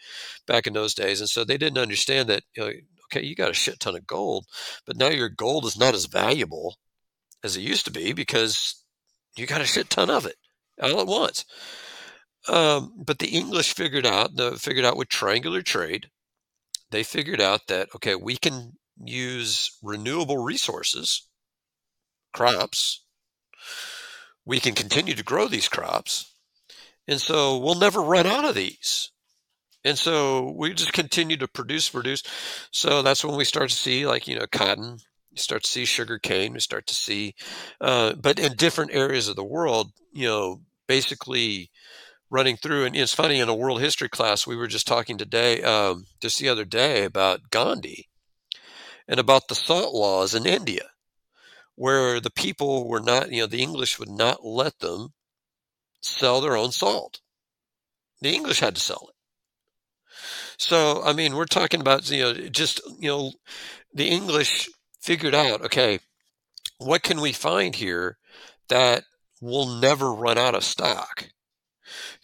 [0.46, 2.72] back in those days, and so they didn't understand that you know,
[3.06, 4.46] okay you got a shit ton of gold,
[4.86, 6.78] but now your gold is not as valuable
[7.44, 8.84] as it used to be because
[9.36, 10.36] you got a shit ton of it
[10.82, 11.46] all at once.
[12.48, 16.10] Um, but the English figured out the figured out with triangular trade,
[16.92, 21.27] they figured out that okay, we can use renewable resources,
[22.38, 23.04] crops.
[24.46, 26.34] We can continue to grow these crops,
[27.08, 29.12] and so we'll never run out of these.
[29.84, 32.24] And so we just continue to produce, produce.
[32.72, 34.98] So that's when we start to see, like you know, cotton.
[35.32, 36.54] You start to see sugar cane.
[36.54, 37.36] You start to see,
[37.82, 41.70] uh, but in different areas of the world, you know, basically
[42.30, 42.86] running through.
[42.86, 46.40] And it's funny in a world history class, we were just talking today, um, just
[46.40, 48.10] the other day, about Gandhi
[49.08, 50.90] and about the salt laws in India,
[51.78, 55.14] where the people were not, you know, the English would not let them
[56.02, 57.22] sell their own salt.
[58.20, 59.16] The English had to sell it.
[60.58, 63.32] So, I mean, we're talking about, you know, just, you know,
[63.94, 66.00] the English figured out, okay,
[66.80, 68.18] what can we find here
[68.70, 69.04] that
[69.40, 71.30] will never run out of stock?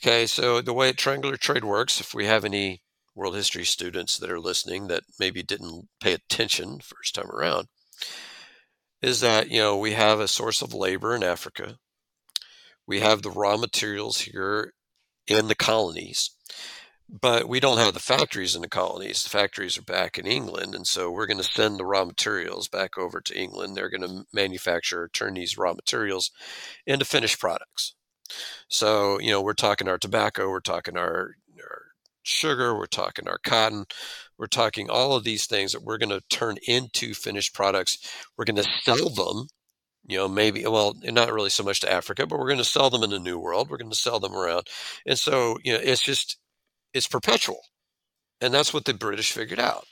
[0.02, 2.82] Okay, so the way triangular trade works, if we have any
[3.14, 7.68] world history students that are listening that maybe didn't pay attention first time around,
[9.04, 11.78] is that, you know, we have a source of labor in Africa.
[12.88, 14.74] We have the raw materials here
[15.28, 16.32] in the colonies,
[17.10, 19.24] but we don't have the factories in the colonies.
[19.24, 20.74] The factories are back in England.
[20.74, 23.76] And so we're going to send the raw materials back over to England.
[23.76, 26.32] They're going to manufacture, turn these raw materials
[26.88, 27.96] into finished products.
[28.70, 31.82] So, you know, we're talking our tobacco, we're talking our, our
[32.24, 33.86] sugar, we're talking our cotton,
[34.44, 37.98] we're talking all of these things that we're going to turn into finished products.
[38.36, 39.48] We're going to sell them,
[40.06, 42.90] you know, maybe, well, not really so much to Africa, but we're going to sell
[42.90, 43.70] them in the New World.
[43.70, 44.68] We're going to sell them around.
[45.06, 46.38] And so, you know, it's just,
[46.94, 47.62] it's perpetual.
[48.42, 49.86] And that's what the British figured out.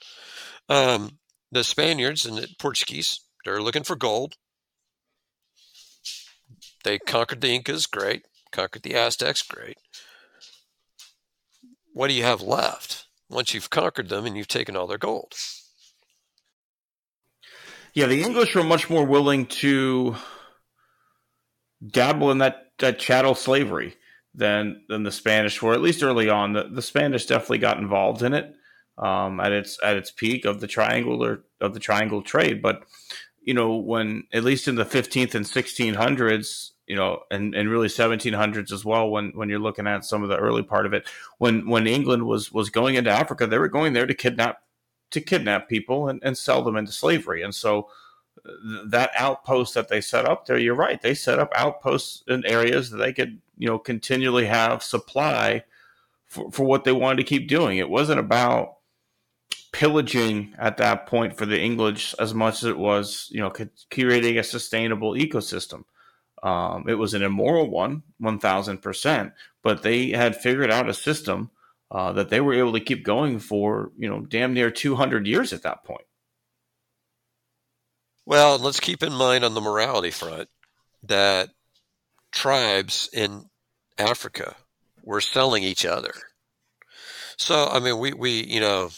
[0.68, 4.34] Um, the Spaniards and the Portuguese, they're looking for gold.
[6.84, 8.24] They conquered the Incas, great.
[8.52, 9.78] Conquered the Aztecs, great.
[11.94, 15.34] What do you have left once you've conquered them and you've taken all their gold?
[17.94, 20.15] Yeah, the English were much more willing to
[21.86, 23.96] dabble in that, that chattel slavery
[24.34, 26.54] than than the Spanish were, at least early on.
[26.54, 28.54] The, the Spanish definitely got involved in it
[28.98, 32.62] um, at its at its peak of the triangular of the triangle trade.
[32.62, 32.84] But
[33.41, 37.88] you know, when at least in the 15th and 1600s, you know, and, and really
[37.88, 39.10] 1700s as well.
[39.10, 42.28] When when you're looking at some of the early part of it, when when England
[42.28, 44.62] was was going into Africa, they were going there to kidnap
[45.12, 47.44] to kidnap people and, and sell them into slavery.
[47.44, 47.88] And so
[48.46, 52.24] uh, th- that outpost that they set up there, you're right, they set up outposts
[52.28, 55.64] in areas that they could you know continually have supply
[56.26, 57.78] for, for what they wanted to keep doing.
[57.78, 58.80] It wasn't about
[59.72, 63.54] pillaging at that point for the English as much as it was, you know,
[63.90, 65.86] creating a sustainable ecosystem.
[66.44, 71.52] Um, it was an immoral one, 1000%, but they had figured out a system
[71.92, 75.54] uh, that they were able to keep going for, you know, damn near 200 years
[75.54, 76.06] at that point.
[78.26, 80.50] Well, let's keep in mind on the morality front
[81.04, 81.50] that
[82.32, 83.46] tribes in
[83.98, 84.56] Africa
[85.04, 86.14] were selling each other.
[87.38, 88.90] So, I mean, we, we you know,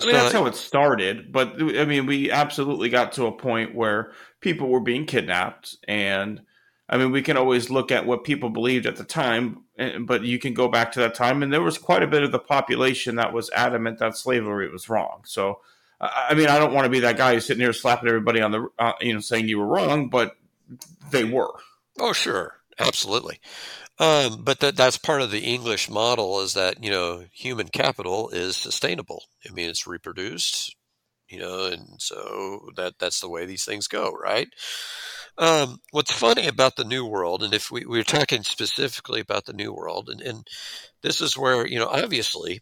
[0.00, 1.32] I mean, that's how it started.
[1.32, 5.76] But I mean, we absolutely got to a point where people were being kidnapped.
[5.88, 6.42] And
[6.90, 10.24] I mean, we can always look at what people believed at the time, eh, but
[10.24, 11.42] you can go back to that time.
[11.42, 14.88] And there was quite a bit of the population that was adamant that slavery was
[14.88, 15.22] wrong.
[15.24, 15.60] So,
[16.00, 18.50] I mean, I don't want to be that guy who's sitting here slapping everybody on
[18.50, 20.36] the, uh, you know, saying you were wrong, but
[21.12, 21.54] they were.
[22.00, 23.38] Oh, sure, absolutely.
[24.00, 28.30] Um, but that that's part of the English model is that you know human capital
[28.30, 29.24] is sustainable.
[29.46, 30.74] I mean, it's reproduced,
[31.28, 34.48] you know, and so that that's the way these things go, right?
[35.40, 39.54] Um, what's funny about the New World, and if we, we're talking specifically about the
[39.54, 40.46] New World, and, and
[41.02, 42.60] this is where you know obviously,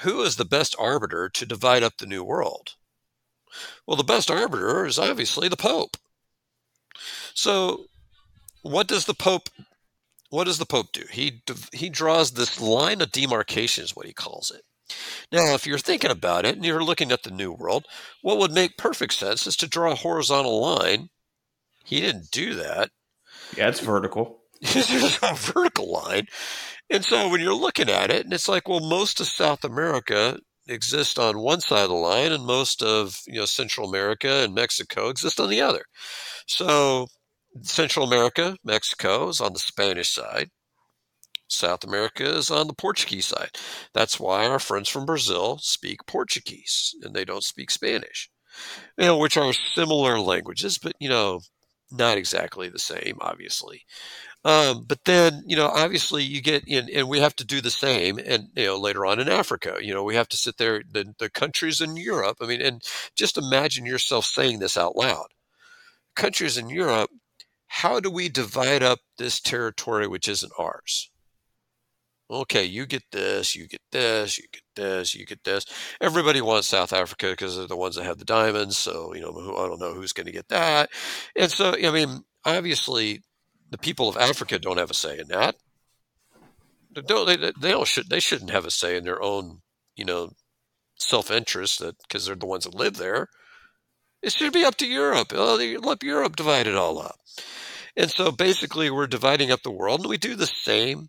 [0.00, 2.76] who is the best arbiter to divide up the New World?
[3.86, 5.98] Well, the best arbiter is obviously the Pope.
[7.34, 7.84] So,
[8.62, 9.50] what does the Pope
[10.30, 11.04] what does the Pope do?
[11.10, 14.62] He he draws this line of demarcation, is what he calls it.
[15.30, 17.86] Now, if you're thinking about it and you're looking at the New World,
[18.22, 21.10] what would make perfect sense is to draw a horizontal line.
[21.86, 22.90] He didn't do that.
[23.56, 24.40] Yeah, it's vertical.
[24.60, 26.26] There's a vertical line.
[26.90, 30.38] And so when you're looking at it, and it's like, well, most of South America
[30.66, 34.52] exists on one side of the line, and most of you know Central America and
[34.52, 35.84] Mexico exist on the other.
[36.48, 37.06] So
[37.62, 40.50] Central America, Mexico is on the Spanish side.
[41.48, 43.50] South America is on the Portuguese side.
[43.94, 48.28] That's why our friends from Brazil speak Portuguese and they don't speak Spanish,
[48.98, 51.40] you know, which are similar languages, but you know,
[51.90, 53.82] not exactly the same, obviously.
[54.44, 57.70] Um, but then, you know, obviously you get in, and we have to do the
[57.70, 58.18] same.
[58.18, 61.14] And, you know, later on in Africa, you know, we have to sit there, the,
[61.18, 62.38] the countries in Europe.
[62.40, 62.82] I mean, and
[63.16, 65.26] just imagine yourself saying this out loud.
[66.14, 67.10] Countries in Europe
[67.68, 71.10] how do we divide up this territory which isn't ours?
[72.28, 75.64] Okay, you get this, you get this, you get this, you get this.
[76.00, 78.76] Everybody wants South Africa because they're the ones that have the diamonds.
[78.76, 80.90] So, you know, I don't know who's going to get that.
[81.36, 83.22] And so, I mean, obviously,
[83.70, 85.54] the people of Africa don't have a say in that.
[86.92, 89.60] They don't, they, they don't should they shouldn't have a say in their own,
[89.96, 90.30] you know,
[90.98, 93.28] self interest that because they're the ones that live there.
[94.22, 95.32] It should be up to Europe.
[95.34, 97.16] Oh, Let Europe divide it all up.
[97.96, 101.08] And so basically, we're dividing up the world, and we do the same.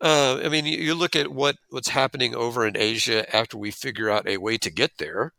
[0.00, 3.70] Uh, I mean, you, you look at what, what's happening over in Asia after we
[3.70, 5.32] figure out a way to get there.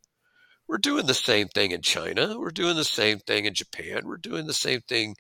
[0.68, 2.40] We're doing the same thing in China.
[2.40, 4.04] We're doing the same thing in Japan.
[4.06, 5.16] We're doing the same thing,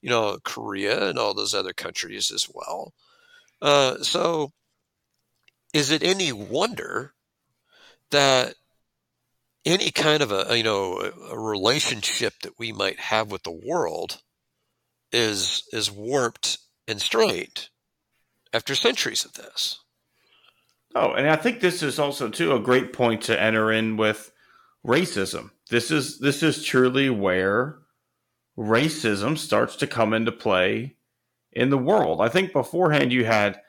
[0.00, 2.94] you know, Korea and all those other countries as well.
[3.60, 4.52] Uh, so,
[5.74, 7.12] is it any wonder
[8.10, 8.54] that
[9.64, 14.20] any kind of a you know a relationship that we might have with the world
[15.12, 17.68] is is warped and strained
[18.52, 19.80] after centuries of this.
[20.94, 24.30] Oh, and I think this is also too a great point to enter in with
[24.86, 25.50] racism.
[25.70, 27.78] This is this is truly where
[28.58, 30.96] racism starts to come into play
[31.52, 32.20] in the world.
[32.20, 33.60] I think beforehand you had,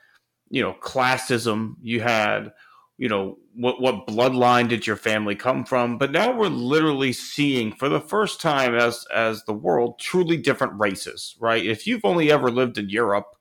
[0.50, 2.52] you know, classism, you had
[2.96, 5.98] you know what what bloodline did your family come from?
[5.98, 10.78] But now we're literally seeing for the first time as as the world truly different
[10.78, 11.64] races right?
[11.64, 13.34] If you've only ever lived in europe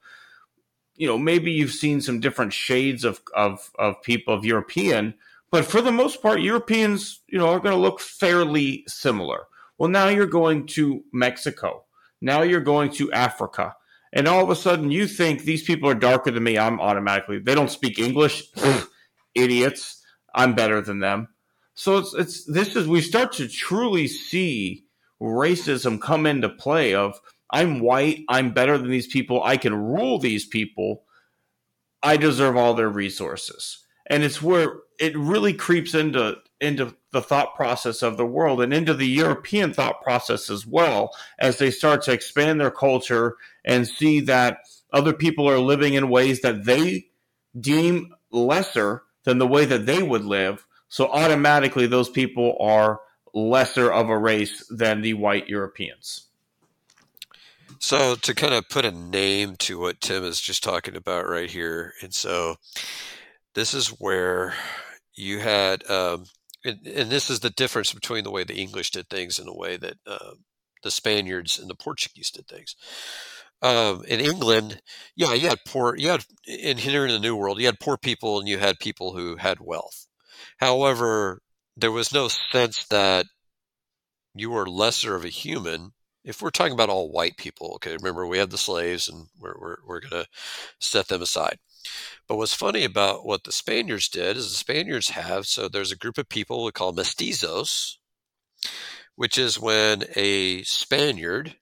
[0.95, 5.13] you know maybe you've seen some different shades of of of people of european
[5.51, 9.43] but for the most part europeans you know are going to look fairly similar.
[9.77, 11.85] Well now you're going to mexico.
[12.21, 13.75] Now you're going to africa.
[14.13, 17.39] And all of a sudden you think these people are darker than me i'm automatically
[17.39, 18.43] they don't speak english
[19.35, 20.03] idiots.
[20.33, 21.29] I'm better than them.
[21.75, 24.85] So it's it's this is we start to truly see
[25.21, 27.19] racism come into play of
[27.49, 31.03] I'm white, I'm better than these people, I can rule these people.
[32.01, 33.79] I deserve all their resources.
[34.07, 38.73] And it's where it really creeps into into the thought process of the world and
[38.73, 43.87] into the European thought process as well as they start to expand their culture and
[43.87, 44.59] see that
[44.91, 47.07] other people are living in ways that they
[47.59, 50.65] deem lesser than the way that they would live.
[50.89, 53.01] So automatically, those people are
[53.33, 56.27] lesser of a race than the white Europeans.
[57.79, 61.49] So to kind of put a name to what Tim is just talking about right
[61.49, 62.55] here, and so
[63.55, 64.53] this is where
[65.15, 66.25] you had, um,
[66.63, 69.55] and, and, this is the difference between the way the English did things and the
[69.55, 70.31] way that uh,
[70.83, 72.75] the Spaniards and the Portuguese did things
[73.63, 74.81] um, in England,
[75.15, 77.97] yeah, you had poor, you had in here in the New World, you had poor
[77.97, 80.05] people and you had people who had wealth.
[80.57, 81.41] However,
[81.77, 83.25] there was no sense that
[84.35, 85.93] you were lesser of a human.
[86.25, 89.55] If we're talking about all white people, okay, remember we had the slaves and we're,
[89.57, 90.27] we're, we're going to
[90.79, 91.57] set them aside.
[92.27, 95.97] But what's funny about what the Spaniards did is the Spaniards have, so there's a
[95.97, 97.95] group of people we call mestizos,
[99.15, 101.55] which is when a Spaniard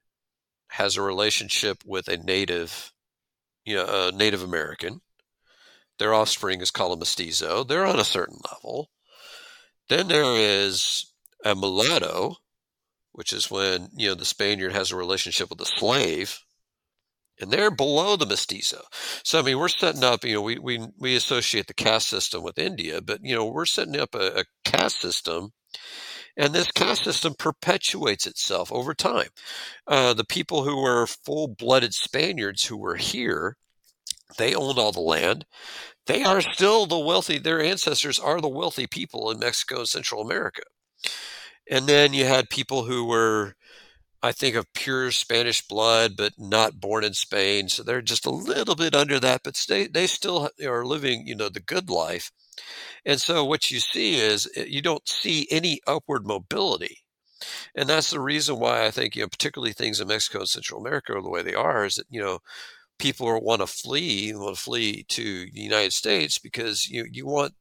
[0.72, 2.93] has a relationship with a native,
[3.65, 5.01] you know, a Native American.
[5.99, 7.63] Their offspring is called a mestizo.
[7.65, 8.89] They're on a certain level.
[9.89, 11.11] Then there is
[11.43, 12.38] a mulatto,
[13.11, 16.39] which is when you know the Spaniard has a relationship with a slave,
[17.41, 18.82] and they're below the mestizo.
[19.24, 20.24] So I mean, we're setting up.
[20.24, 23.65] You know, we we we associate the caste system with India, but you know, we're
[23.65, 25.51] setting up a, a caste system,
[26.42, 29.30] and this caste system perpetuates itself over time.
[29.86, 33.58] Uh, the people who were full-blooded Spaniards who were here,
[34.39, 35.46] they owned all the land.
[36.08, 37.38] They are still the wealthy.
[37.38, 40.64] Their ancestors are the wealthy people in Mexico and Central America.
[41.70, 43.56] And then you had people who were
[44.24, 47.70] I think of pure Spanish blood, but not born in Spain.
[47.70, 51.36] So they're just a little bit under that, but they, they still are living, you
[51.36, 52.32] know, the good life.
[53.05, 56.97] And so what you see is eh, you don't see any upward mobility.
[57.76, 60.80] And that's the reason why I think, you know, particularly things in Mexico and Central
[60.82, 62.39] America are the way they are, is that, you know,
[62.99, 67.53] people want to flee, want to flee to the United States because you, you want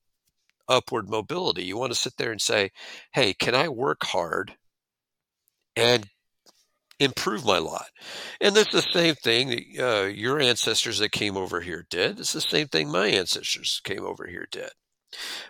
[0.69, 1.65] upward mobility.
[1.65, 2.71] You want to sit there and say,
[3.13, 4.57] hey, can I work hard
[5.77, 6.07] and
[7.01, 7.87] improve my lot.
[8.41, 12.21] And that's the same thing that uh, your ancestors that came over here did.
[12.21, 14.71] It's the same thing my ancestors came over here did.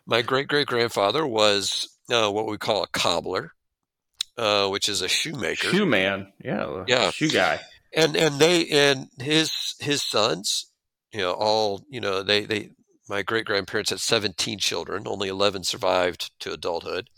[0.07, 3.53] My great great grandfather was uh, what we call a cobbler,
[4.37, 5.69] uh, which is a shoemaker.
[5.69, 7.61] Shoe man, yeah, yeah, shoe guy.
[7.95, 10.71] And and they and his his sons,
[11.13, 12.71] you know, all you know, they they.
[13.09, 15.03] My great grandparents had 17 children.
[15.05, 17.11] Only 11 survived to adulthood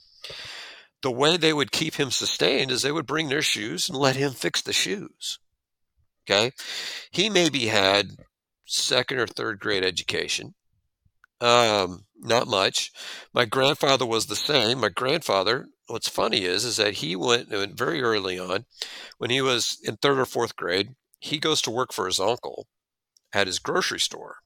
[1.02, 4.16] the way they would keep him sustained is they would bring their shoes and let
[4.16, 5.38] him fix the shoes.
[6.24, 6.52] Okay.
[7.10, 8.12] He maybe had
[8.64, 10.54] second or third grade education.
[11.42, 12.92] Um, not much.
[13.34, 14.80] My grandfather was the same.
[14.80, 18.64] My grandfather, what's funny is, is that he went, went very early on
[19.18, 20.94] when he was in third or fourth grade.
[21.18, 22.68] He goes to work for his uncle
[23.32, 24.36] at his grocery store.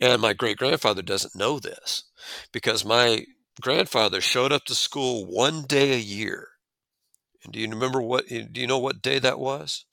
[0.00, 2.04] And my great grandfather doesn't know this
[2.52, 3.26] because my
[3.60, 6.48] grandfather showed up to school one day a year.
[7.42, 9.84] And do you remember what, do you know what day that was?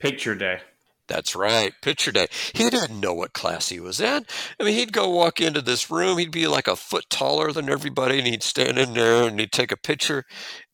[0.00, 0.62] Picture day.
[1.10, 2.28] That's right, picture day.
[2.54, 4.24] He didn't know what class he was in.
[4.58, 7.68] I mean, he'd go walk into this room, he'd be like a foot taller than
[7.68, 10.24] everybody, and he'd stand in there and he'd take a picture.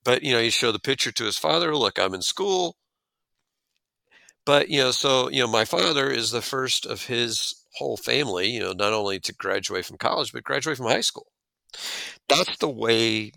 [0.05, 2.76] But, you know, he'd show the picture to his father look, I'm in school.
[4.45, 8.49] But, you know, so, you know, my father is the first of his whole family,
[8.49, 11.26] you know, not only to graduate from college, but graduate from high school
[12.28, 13.32] that's the way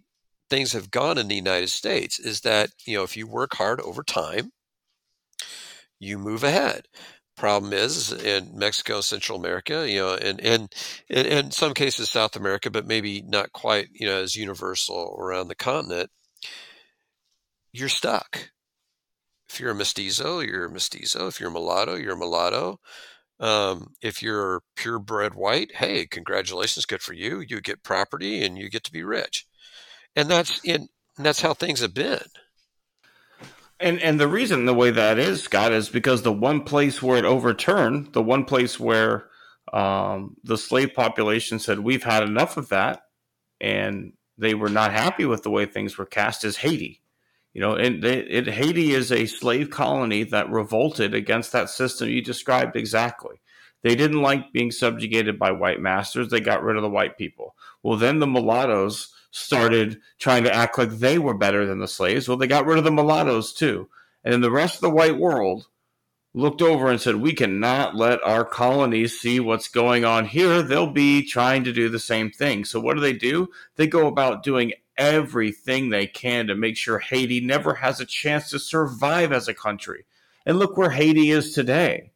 [0.49, 3.79] things have gone in the United States is that, you know, if you work hard
[3.81, 4.51] over time,
[5.99, 6.87] you move ahead.
[7.35, 10.73] Problem is in Mexico, Central America, you know, and, and,
[11.09, 15.47] and in some cases South America, but maybe not quite, you know, as universal around
[15.47, 16.09] the continent,
[17.71, 18.51] you're stuck.
[19.49, 21.27] If you're a mestizo, you're a mestizo.
[21.27, 22.79] If you're a mulatto, you're a mulatto.
[23.39, 27.39] Um, if you're purebred white, hey, congratulations, good for you.
[27.39, 29.47] You get property and you get to be rich,
[30.15, 32.19] and that's in and that's how things have been.
[33.79, 37.17] And and the reason the way that is, Scott, is because the one place where
[37.17, 39.29] it overturned, the one place where
[39.71, 43.03] um, the slave population said we've had enough of that,
[43.61, 47.01] and they were not happy with the way things were cast, is Haiti.
[47.53, 52.21] You know, and it, Haiti is a slave colony that revolted against that system you
[52.21, 53.41] described exactly.
[53.81, 56.29] They didn't like being subjugated by white masters.
[56.29, 57.55] They got rid of the white people.
[57.81, 62.27] Well, then the mulattoes started trying to act like they were better than the slaves.
[62.27, 63.89] Well, they got rid of the mulattoes too.
[64.23, 65.67] And then the rest of the white world
[66.33, 70.61] looked over and said, We cannot let our colonies see what's going on here.
[70.61, 72.65] They'll be trying to do the same thing.
[72.65, 73.49] So, what do they do?
[73.75, 78.49] They go about doing everything they can to make sure Haiti never has a chance
[78.49, 80.05] to survive as a country.
[80.45, 82.11] And look where Haiti is today.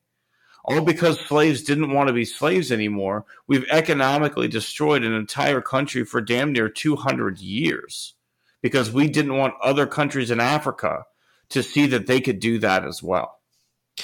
[0.65, 6.05] All because slaves didn't want to be slaves anymore, we've economically destroyed an entire country
[6.05, 8.13] for damn near 200 years
[8.61, 11.03] because we didn't want other countries in Africa
[11.49, 13.39] to see that they could do that as well.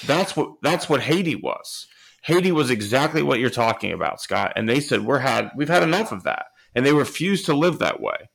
[0.06, 1.88] That's what that's what Haiti was.
[2.24, 4.54] Haiti was exactly what you're talking about, Scott.
[4.56, 7.80] And they said we're had we've had enough of that, and they refused to live
[7.80, 8.30] that way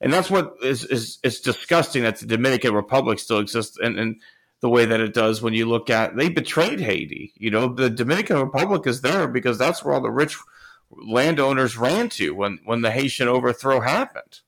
[0.00, 4.20] and that's what is is it's disgusting that the Dominican Republic still exists and, and
[4.60, 7.32] the way that it does when you look at they betrayed Haiti.
[7.36, 10.36] You know, the Dominican Republic is there because that's where all the rich
[10.90, 14.40] landowners ran to when when the Haitian overthrow happened.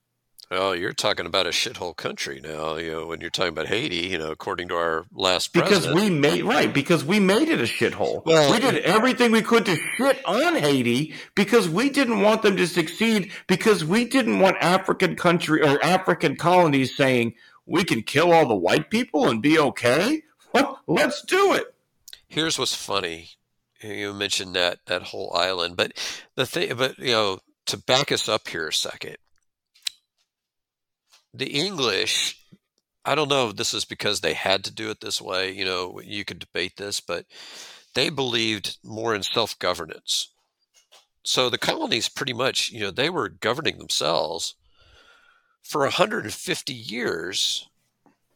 [0.50, 2.76] Well, you're talking about a shithole country now.
[2.76, 5.92] You know, when you're talking about Haiti, you know, according to our last president, because
[5.92, 6.14] president.
[6.14, 8.24] we made right because we made it a shithole.
[8.24, 12.56] Well, we did everything we could to shit on Haiti because we didn't want them
[12.56, 17.34] to succeed because we didn't want African country or African colonies saying
[17.68, 20.22] we can kill all the white people and be okay.
[20.86, 21.74] Let's do it.
[22.26, 23.30] Here's what's funny.
[23.82, 25.92] You mentioned that that whole island, but
[26.34, 29.18] the thing, but you know, to back us up here a second
[31.38, 32.42] the English,
[33.04, 35.52] I don't know if this is because they had to do it this way.
[35.52, 37.26] You know, you could debate this, but
[37.94, 40.32] they believed more in self governance.
[41.22, 44.54] So the colonies pretty much, you know, they were governing themselves
[45.68, 47.68] for 150 years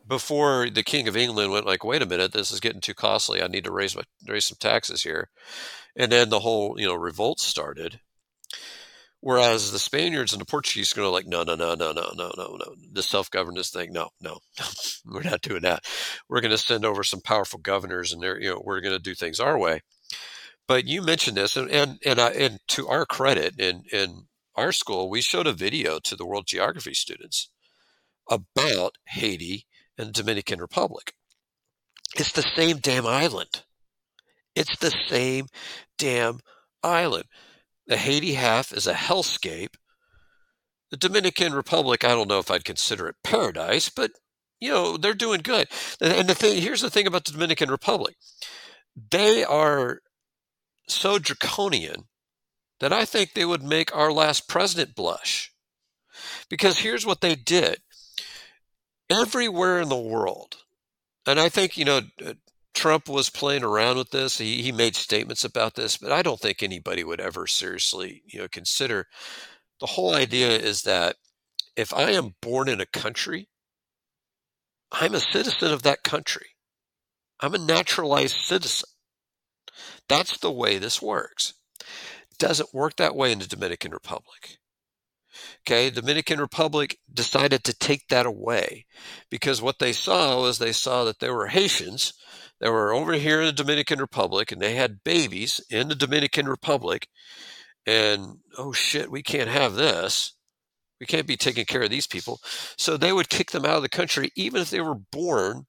[0.07, 3.43] before the king of England went like, wait a minute, this is getting too costly.
[3.43, 5.31] I need to raise my raise some taxes here,
[5.97, 8.01] and then the whole you know revolt started.
[9.21, 12.57] Whereas the Spaniards and the Portuguese go like, no, no, no, no, no, no, no,
[12.59, 12.75] no.
[12.93, 14.67] The self governance thing, no, no, no,
[15.07, 15.85] we're not doing that.
[16.29, 19.03] We're going to send over some powerful governors, and they're you know we're going to
[19.03, 19.81] do things our way.
[20.69, 24.73] But you mentioned this, and and and, I, and to our credit, in in our
[24.73, 27.49] school, we showed a video to the world geography students
[28.31, 29.67] about Haiti
[29.99, 31.15] and the Dominican Republic.
[32.17, 33.63] It's the same damn island.
[34.55, 35.47] It's the same
[35.99, 36.41] damn
[36.83, 37.25] island.
[37.87, 39.75] The Haiti half is a hellscape.
[40.91, 44.13] The Dominican Republic, I don't know if I'd consider it paradise, but
[44.61, 45.69] you know, they're doing good.
[46.01, 48.17] And the thing here's the thing about the Dominican Republic.
[49.11, 50.01] They are
[50.87, 52.05] so draconian
[52.83, 55.53] that I think they would make our last president blush.
[56.51, 57.79] Because here's what they did
[59.09, 60.57] everywhere in the world.
[61.25, 62.35] And I think, you know, uh,
[62.75, 64.39] Trump was playing around with this.
[64.39, 68.41] He, he made statements about this, but I don't think anybody would ever seriously, you
[68.41, 69.07] know, consider
[69.79, 71.15] the whole idea is that
[71.77, 73.49] if I am born in a country,
[74.91, 76.49] I'm a citizen of that country.
[77.39, 78.89] I'm a naturalized citizen.
[80.09, 81.55] That's the way this works.
[82.39, 84.59] Doesn't work that way in the Dominican Republic.
[85.67, 88.85] Okay, Dominican Republic decided to take that away
[89.31, 92.13] because what they saw was they saw that there were Haitians
[92.61, 96.47] that were over here in the Dominican Republic and they had babies in the Dominican
[96.49, 97.09] Republic.
[97.87, 100.35] And oh shit, we can't have this.
[101.01, 102.41] We can't be taking care of these people.
[102.77, 105.67] So they would kick them out of the country even if they were born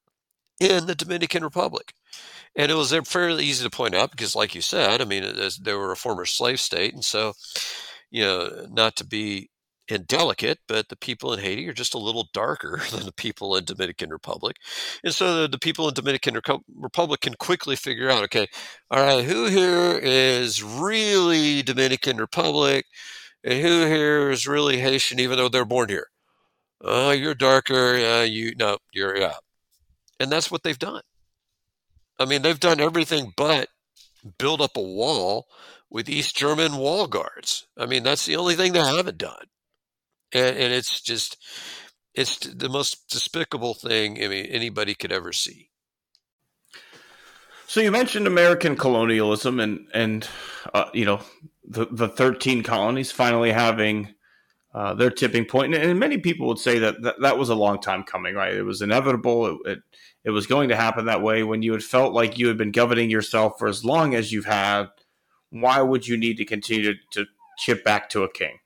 [0.60, 1.94] in the Dominican Republic.
[2.56, 5.24] And it was fairly easy to point out because, like you said, I mean,
[5.60, 6.94] they were a former slave state.
[6.94, 7.32] And so,
[8.10, 9.50] you know, not to be
[9.88, 13.64] indelicate, but the people in Haiti are just a little darker than the people in
[13.64, 14.56] Dominican Republic.
[15.02, 16.38] And so the, the people in Dominican
[16.76, 18.46] Republic can quickly figure out, okay,
[18.90, 22.86] all right, who here is really Dominican Republic
[23.42, 26.06] and who here is really Haitian, even though they're born here?
[26.80, 27.96] Oh, you're darker.
[27.96, 29.34] Uh, you no, you're yeah.
[30.20, 31.02] And that's what they've done.
[32.18, 33.68] I mean, they've done everything but
[34.38, 35.46] build up a wall
[35.90, 37.66] with East German wall guards.
[37.76, 39.46] I mean, that's the only thing they haven't done
[40.34, 41.38] and, and it's just
[42.14, 45.70] it's the most despicable thing I mean anybody could ever see.
[47.66, 50.28] So you mentioned American colonialism and and
[50.74, 51.20] uh, you know
[51.64, 54.14] the the thirteen colonies finally having
[54.74, 57.54] uh, their tipping point, and, and, many people would say that, that that was a
[57.54, 58.34] long time coming.
[58.34, 59.46] Right, it was inevitable.
[59.46, 59.78] It, it
[60.24, 61.42] it was going to happen that way.
[61.42, 64.46] When you had felt like you had been governing yourself for as long as you've
[64.46, 64.86] had,
[65.50, 67.26] why would you need to continue to, to
[67.58, 68.58] chip back to a king?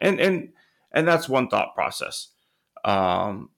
[0.00, 0.50] And and
[0.92, 2.28] and that's one thought process.
[2.84, 3.50] Um,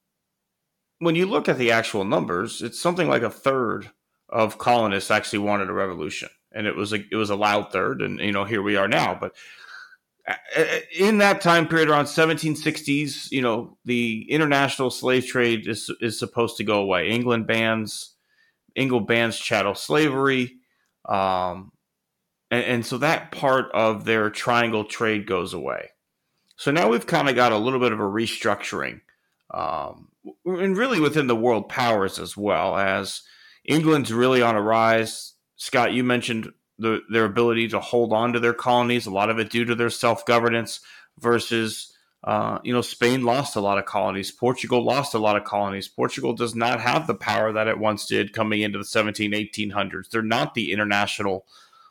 [0.98, 3.90] when you look at the actual numbers, it's something like a third
[4.28, 8.00] of colonists actually wanted a revolution, and it was a it was a loud third,
[8.00, 9.14] and you know here we are now.
[9.14, 9.32] But
[10.98, 16.56] in that time period, around 1760s, you know the international slave trade is is supposed
[16.56, 17.08] to go away.
[17.08, 18.14] England bans
[18.74, 20.56] England bans chattel slavery,
[21.06, 21.72] um,
[22.50, 25.90] and, and so that part of their triangle trade goes away.
[26.56, 29.00] So now we've kind of got a little bit of a restructuring,
[29.52, 30.08] um,
[30.46, 33.22] and really within the world powers as well as
[33.64, 35.34] England's really on a rise.
[35.56, 39.38] Scott, you mentioned the, their ability to hold on to their colonies, a lot of
[39.38, 40.80] it due to their self governance
[41.18, 41.90] versus.
[42.26, 44.30] Uh, you know, Spain lost a lot of colonies.
[44.30, 45.88] Portugal lost a lot of colonies.
[45.88, 50.08] Portugal does not have the power that it once did coming into the 17, 1800s.
[50.08, 51.44] They're not the international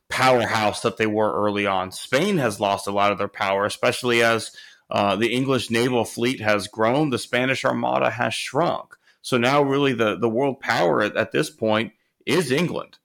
[0.10, 1.92] powerhouse that they were early on.
[1.92, 4.50] Spain has lost a lot of their power, especially as
[4.90, 7.10] uh, the English naval fleet has grown.
[7.10, 8.96] The Spanish Armada has shrunk.
[9.22, 11.94] So now, really, the, the world power at, at this point
[12.26, 12.98] is England.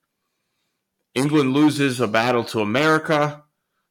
[1.14, 3.42] England loses a battle to America.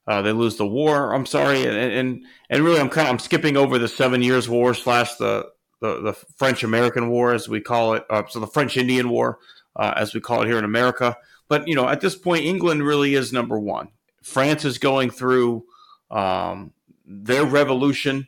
[0.07, 1.13] Uh, they lose the war.
[1.13, 4.47] I'm sorry, and, and and really, I'm kind of I'm skipping over the Seven Years'
[4.47, 5.49] War slash the
[5.81, 8.05] the, the French American War as we call it.
[8.09, 9.39] Uh, so the French Indian War,
[9.75, 11.17] uh, as we call it here in America.
[11.49, 13.89] But you know, at this point, England really is number one.
[14.23, 15.65] France is going through
[16.09, 16.73] um,
[17.05, 18.27] their revolution.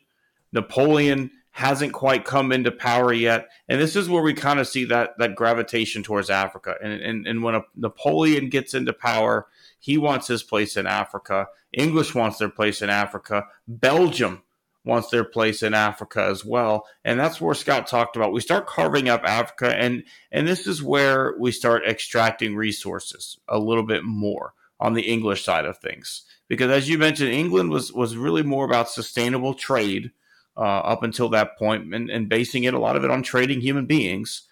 [0.52, 4.84] Napoleon hasn't quite come into power yet, and this is where we kind of see
[4.84, 6.76] that that gravitation towards Africa.
[6.82, 9.46] And and, and when Napoleon gets into power,
[9.78, 11.48] he wants his place in Africa.
[11.72, 13.46] English wants their place in Africa.
[13.66, 14.42] Belgium
[14.84, 16.86] wants their place in Africa as well.
[17.04, 18.32] And that's where Scott talked about.
[18.32, 23.58] We start carving up Africa and and this is where we start extracting resources a
[23.58, 26.22] little bit more on the English side of things.
[26.48, 30.12] Because as you mentioned, England was was really more about sustainable trade
[30.60, 33.62] uh, up until that point and, and basing it a lot of it on trading
[33.62, 34.42] human beings.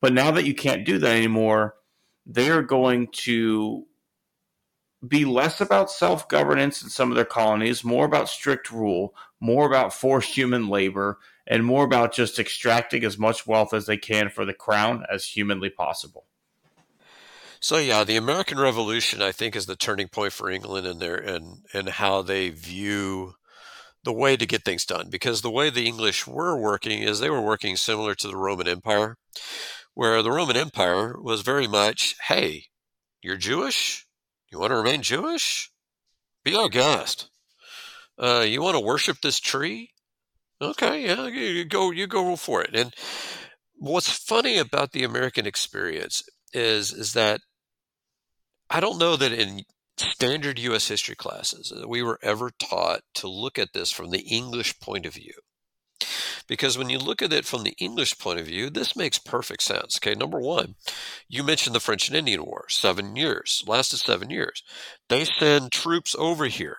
[0.00, 1.74] But now that you can't do that anymore,
[2.24, 3.86] they are going to
[5.06, 9.66] be less about self governance in some of their colonies, more about strict rule, more
[9.66, 14.28] about forced human labor, and more about just extracting as much wealth as they can
[14.28, 16.26] for the crown as humanly possible.
[17.58, 21.16] So yeah, the American Revolution, I think, is the turning point for England and their
[21.16, 23.34] and and how they view
[24.06, 25.10] the way to get things done.
[25.10, 28.68] Because the way the English were working is they were working similar to the Roman
[28.68, 29.18] Empire,
[29.94, 32.66] where the Roman Empire was very much, hey,
[33.20, 34.06] you're Jewish,
[34.50, 35.72] you want to remain Jewish?
[36.44, 37.28] Be our guest.
[38.16, 39.90] Uh, you want to worship this tree?
[40.62, 42.74] Okay, yeah, you go, you go for it.
[42.74, 42.94] And
[43.74, 46.22] what's funny about the American experience
[46.54, 47.40] is is that
[48.70, 49.64] I don't know that in
[49.96, 50.88] standard U.S.
[50.88, 55.14] history classes we were ever taught to look at this from the English point of
[55.14, 55.34] view.
[56.46, 59.62] Because when you look at it from the English point of view, this makes perfect
[59.62, 59.98] sense.
[59.98, 60.76] Okay, number one,
[61.28, 64.62] you mentioned the French and Indian War, seven years, lasted seven years.
[65.08, 66.78] They send troops over here.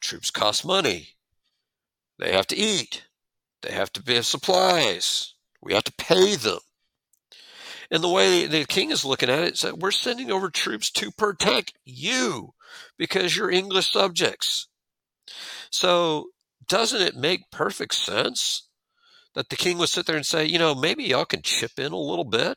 [0.00, 1.16] Troops cost money.
[2.18, 3.04] They have to eat.
[3.62, 5.34] They have to have supplies.
[5.60, 6.58] We have to pay them.
[7.92, 10.90] And the way the king is looking at it is that we're sending over troops
[10.92, 12.54] to protect you
[12.96, 14.66] because you're English subjects.
[15.70, 16.28] So
[16.66, 18.66] doesn't it make perfect sense
[19.34, 21.92] that the king would sit there and say, you know, maybe y'all can chip in
[21.92, 22.56] a little bit?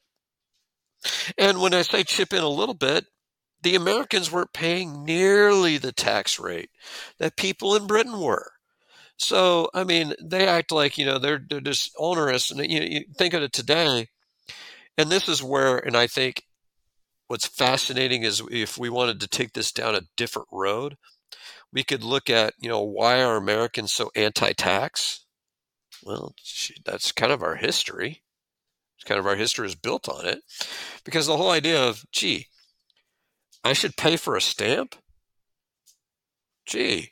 [1.38, 3.06] And when I say chip in a little bit,
[3.62, 6.70] the Americans weren't paying nearly the tax rate
[7.20, 8.52] that people in Britain were.
[9.18, 12.52] So, I mean, they act like, you know, they're, they're just onerous.
[12.52, 14.08] And you, you think of it today,
[14.98, 16.44] and this is where, and I think
[17.28, 20.96] what's fascinating is if we wanted to take this down a different road,
[21.74, 25.26] we could look at, you know, why are Americans so anti-tax?
[26.04, 26.34] Well,
[26.86, 28.22] that's kind of our history.
[28.98, 30.40] It's kind of our history is built on it,
[31.04, 32.48] because the whole idea of, gee,
[33.64, 34.96] I should pay for a stamp.
[36.66, 37.12] Gee,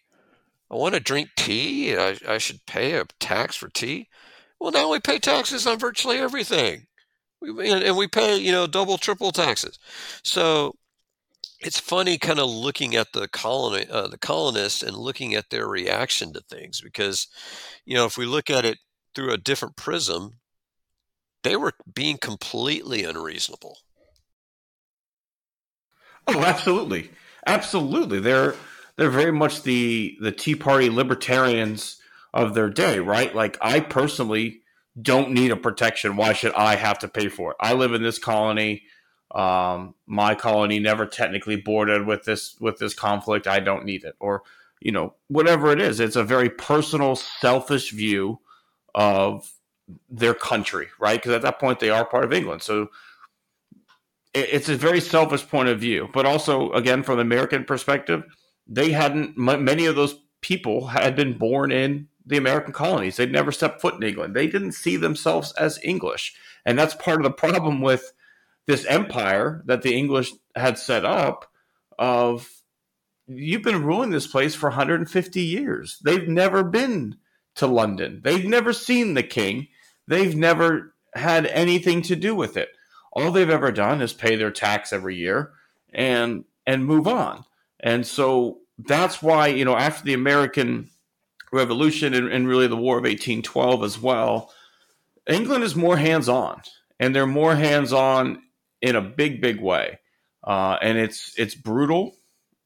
[0.71, 1.97] I want to drink tea.
[1.97, 4.07] I, I should pay a tax for tea.
[4.59, 6.85] Well, now we pay taxes on virtually everything,
[7.43, 9.77] and we pay you know double, triple taxes.
[10.23, 10.75] So
[11.61, 15.67] it's funny kind of looking at the colony uh, the colonists and looking at their
[15.67, 17.27] reaction to things because
[17.85, 18.79] you know if we look at it
[19.15, 20.39] through a different prism
[21.43, 23.79] they were being completely unreasonable.
[26.27, 27.11] Oh absolutely.
[27.45, 28.19] Absolutely.
[28.19, 28.55] They're
[28.97, 31.97] they're very much the the tea party libertarians
[32.33, 33.33] of their day right?
[33.33, 34.62] Like i personally
[35.01, 38.03] don't need a protection why should i have to pay for it i live in
[38.03, 38.83] this colony
[39.33, 43.47] um, my colony never technically bordered with this with this conflict.
[43.47, 44.43] I don't need it, or
[44.79, 45.99] you know, whatever it is.
[45.99, 48.39] It's a very personal, selfish view
[48.93, 49.51] of
[50.09, 51.19] their country, right?
[51.19, 52.89] Because at that point, they are part of England, so
[54.35, 56.09] it's a very selfish point of view.
[56.13, 58.23] But also, again, from the American perspective,
[58.67, 59.35] they hadn't.
[59.35, 63.17] Many of those people had been born in the American colonies.
[63.17, 64.35] They'd never stepped foot in England.
[64.35, 68.13] They didn't see themselves as English, and that's part of the problem with
[68.65, 71.51] this empire that the English had set up
[71.99, 72.49] of
[73.27, 75.99] you've been ruling this place for 150 years.
[76.03, 77.17] They've never been
[77.55, 78.21] to London.
[78.23, 79.67] They've never seen the king.
[80.07, 82.69] They've never had anything to do with it.
[83.11, 85.51] All they've ever done is pay their tax every year
[85.93, 87.45] and and move on.
[87.79, 90.89] And so that's why, you know, after the American
[91.53, 94.53] Revolution and, and really the War of 1812 as well,
[95.27, 96.61] England is more hands on
[96.99, 98.41] and they're more hands on
[98.81, 99.99] in a big, big way.
[100.43, 102.15] Uh, and it's it's brutal.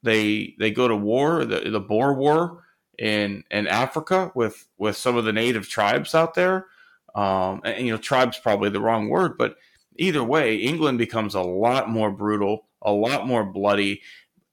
[0.02, 2.64] They they go to war, the, the Boer War
[2.98, 6.66] in in Africa with with some of the native tribes out there.
[7.14, 9.56] Um, and you know, tribes probably the wrong word, but
[9.96, 14.02] either way, England becomes a lot more brutal, a lot more bloody,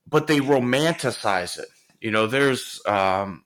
[0.07, 1.67] but they romanticize it.
[2.01, 3.43] You know, there's um,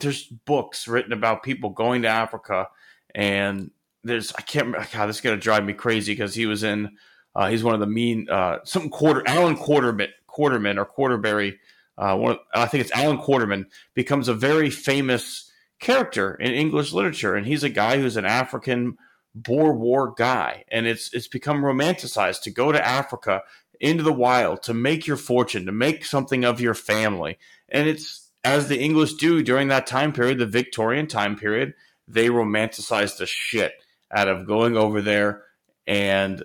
[0.00, 2.68] there's books written about people going to Africa,
[3.14, 3.70] and
[4.04, 6.96] there's I can't God, this is gonna drive me crazy because he was in
[7.34, 11.58] uh, he's one of the mean uh, some quarter Alan Quarterman Quarterman or Quarterberry.
[11.98, 16.92] Uh, one of, I think it's Alan Quarterman becomes a very famous character in English
[16.92, 18.96] literature, and he's a guy who's an African
[19.34, 23.42] Boer War guy, and it's it's become romanticized to go to Africa
[23.80, 27.38] into the wild to make your fortune, to make something of your family,
[27.68, 31.74] and it's as the English do during that time period, the Victorian time period,
[32.08, 33.72] they romanticized the shit
[34.10, 35.44] out of going over there
[35.86, 36.44] and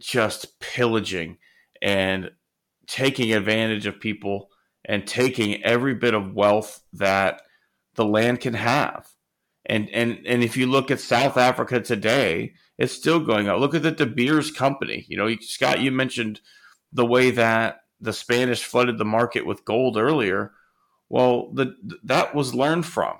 [0.00, 1.38] just pillaging
[1.80, 2.30] and
[2.86, 4.50] taking advantage of people
[4.84, 7.42] and taking every bit of wealth that
[7.94, 9.08] the land can have.
[9.64, 13.60] And and and if you look at South Africa today, it's still going on.
[13.60, 15.06] Look at the De Beers Company.
[15.08, 16.40] You know, Scott, you mentioned
[16.92, 20.52] the way that the Spanish flooded the market with gold earlier.
[21.12, 23.18] Well, the, that was learned from.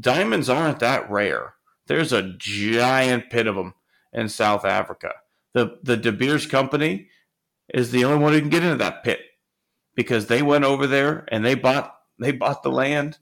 [0.00, 1.54] Diamonds aren't that rare.
[1.86, 3.74] There's a giant pit of them
[4.12, 5.12] in South Africa.
[5.52, 7.10] The the De Beers Company
[7.72, 9.20] is the only one who can get into that pit
[9.94, 13.18] because they went over there and they bought they bought the land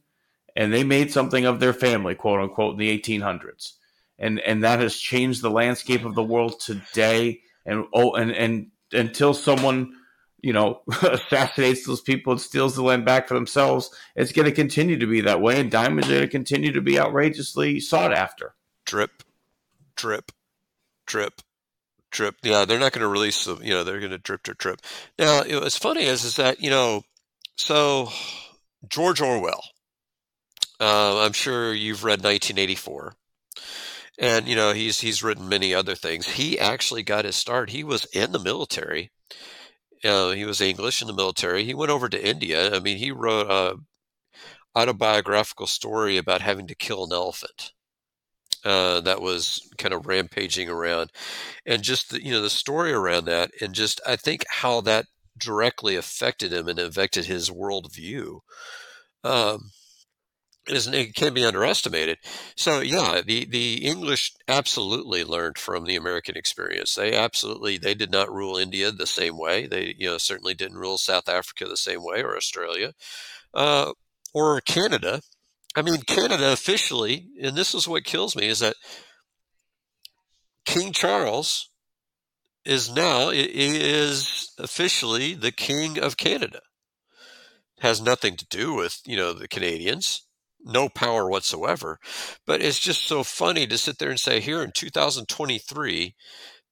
[0.56, 3.74] and they made something of their family, quote unquote, in the 1800s,
[4.18, 7.42] and and that has changed the landscape of the world today.
[7.66, 9.92] And oh, and and until someone
[10.42, 14.52] you know assassinates those people and steals the land back for themselves, it's going to
[14.52, 18.12] continue to be that way, and diamonds are going to continue to be outrageously sought
[18.12, 18.54] after.
[18.86, 19.22] Drip,
[19.96, 20.32] drip,
[21.06, 21.42] drip,
[22.10, 22.36] drip.
[22.42, 23.60] Yeah, they're not going to release them.
[23.62, 24.80] You know, they're going to drip, drip, drip.
[25.18, 27.02] Now, what's funny is is that you know,
[27.56, 28.10] so
[28.88, 29.62] George Orwell.
[30.78, 33.12] Uh, I'm sure you've read 1984,
[34.18, 36.26] and you know he's he's written many other things.
[36.26, 37.68] He actually got his start.
[37.68, 39.10] He was in the military.
[40.04, 41.64] Uh, he was English in the military.
[41.64, 42.74] He went over to India.
[42.74, 43.76] I mean, he wrote a
[44.74, 47.72] autobiographical story about having to kill an elephant
[48.64, 51.10] uh, that was kind of rampaging around,
[51.66, 55.06] and just the, you know the story around that, and just I think how that
[55.38, 58.40] directly affected him and affected his worldview.
[59.24, 59.70] Um,
[60.70, 62.18] it can be underestimated.
[62.56, 66.94] So yeah, the the English absolutely learned from the American experience.
[66.94, 69.66] They absolutely they did not rule India the same way.
[69.66, 72.94] They you know certainly didn't rule South Africa the same way or Australia,
[73.54, 73.92] uh,
[74.32, 75.22] or Canada.
[75.76, 78.74] I mean, Canada officially, and this is what kills me, is that
[80.64, 81.68] King Charles
[82.64, 86.60] is now is officially the king of Canada.
[87.80, 90.22] Has nothing to do with you know the Canadians,
[90.64, 91.98] no power whatsoever.
[92.46, 96.14] But it's just so funny to sit there and say here in 2023,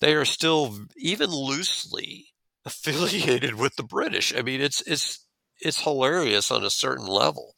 [0.00, 2.26] they are still even loosely
[2.64, 4.34] affiliated with the British.
[4.34, 5.24] I mean, it's it's
[5.60, 7.54] it's hilarious on a certain level.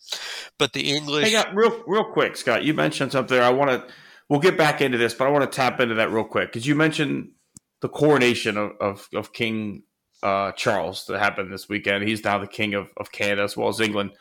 [0.58, 1.26] But the English.
[1.26, 2.64] Hey, got real real quick, Scott.
[2.64, 3.38] You mentioned something.
[3.38, 3.94] I want to.
[4.28, 6.66] We'll get back into this, but I want to tap into that real quick because
[6.66, 7.32] you mentioned
[7.80, 9.82] the coronation of of, of King
[10.22, 12.06] uh, Charles that happened this weekend.
[12.06, 14.12] He's now the king of, of Canada as well as England.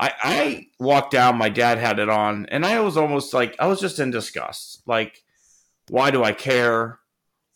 [0.00, 1.36] I, I walked down.
[1.36, 4.82] My dad had it on, and I was almost like I was just in disgust.
[4.86, 5.22] Like,
[5.88, 6.98] why do I care?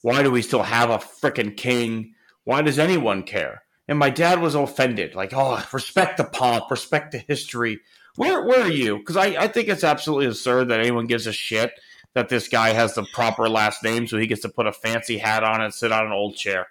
[0.02, 2.14] Why do we still have a freaking king?
[2.44, 3.64] Why does anyone care?
[3.88, 7.80] and my dad was offended, like, "Oh, respect the pomp, respect the history."
[8.16, 8.98] Where where are you?
[8.98, 11.72] Because I, I think it's absolutely absurd that anyone gives a shit
[12.14, 15.18] that this guy has the proper last name, so he gets to put a fancy
[15.18, 16.68] hat on and sit on an old chair.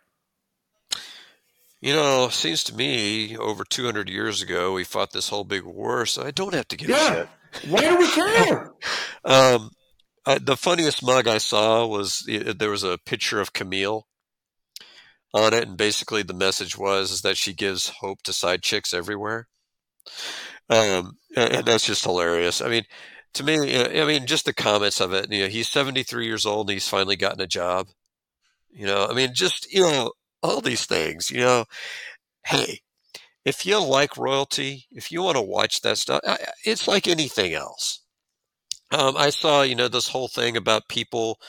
[1.83, 6.05] You know, seems to me over 200 years ago we fought this whole big war,
[6.05, 7.11] so I don't have to give yeah.
[7.11, 7.15] a
[7.59, 7.69] shit.
[7.69, 8.71] Why do we care?
[9.25, 9.69] um,
[10.25, 13.99] uh, the funniest mug I saw was there was a picture of Camilla
[15.33, 18.93] on it, and basically the message was is that she gives hope to side chicks
[18.93, 19.49] everywhere.
[20.69, 22.61] Um, and that's just hilarious.
[22.61, 22.85] I mean,
[23.33, 25.29] to me, I mean, just the comments of it.
[25.29, 27.87] You know, he's 73 years old and he's finally gotten a job.
[28.71, 30.13] You know, I mean, just you know,
[30.43, 31.31] all these things.
[31.31, 31.65] You know,
[32.45, 32.81] hey,
[33.45, 36.21] if you like royalty, if you want to watch that stuff,
[36.65, 38.01] it's like anything else.
[38.91, 41.39] Um, I saw, you know, this whole thing about people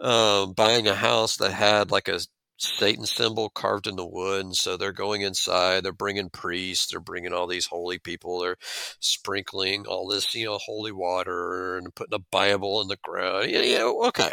[0.00, 2.20] um, buying a house that had like a
[2.56, 4.46] Satan symbol carved in the wood.
[4.46, 8.56] And so they're going inside, they're bringing priests, they're bringing all these holy people, they're
[9.00, 13.50] sprinkling all this, you know, holy water and putting a Bible in the ground.
[13.50, 14.32] You know, okay.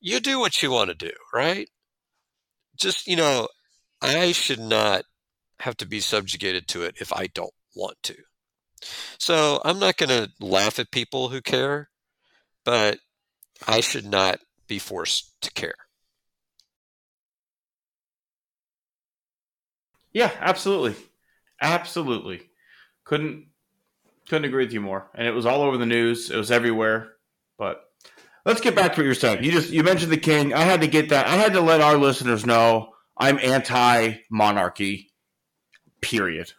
[0.00, 1.68] You do what you want to do, right?
[2.76, 3.48] Just, you know,
[4.02, 5.04] I should not
[5.60, 8.16] have to be subjugated to it if I don't want to.
[9.18, 11.88] So I'm not going to laugh at people who care,
[12.64, 12.98] but
[13.66, 15.74] I should not be forced to care.
[20.12, 20.96] Yeah, absolutely,
[21.60, 22.42] absolutely.
[23.04, 23.48] Couldn't
[24.28, 25.10] couldn't agree with you more.
[25.14, 26.30] And it was all over the news.
[26.30, 27.12] It was everywhere.
[27.58, 27.85] But
[28.46, 29.44] let's get back to what you're saying.
[29.44, 30.54] You just you mentioned the king.
[30.54, 31.26] I had to get that.
[31.26, 35.10] I had to let our listeners know I'm anti monarchy.
[36.00, 36.52] Period.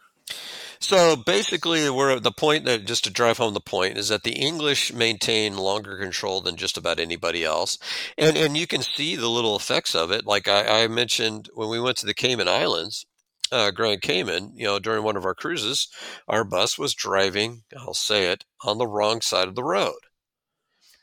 [0.80, 4.34] So basically, we're the point that just to drive home the point is that the
[4.36, 7.78] English maintain longer control than just about anybody else,
[8.16, 10.24] and and you can see the little effects of it.
[10.24, 13.06] Like I, I mentioned when we went to the Cayman Islands,
[13.50, 15.88] uh, Grand Cayman, you know, during one of our cruises,
[16.28, 20.07] our bus was driving, I'll say it, on the wrong side of the road.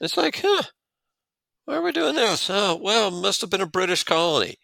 [0.01, 0.63] It's like, huh,
[1.65, 2.49] why are we doing this?
[2.49, 4.55] Oh, well, must have been a British colony.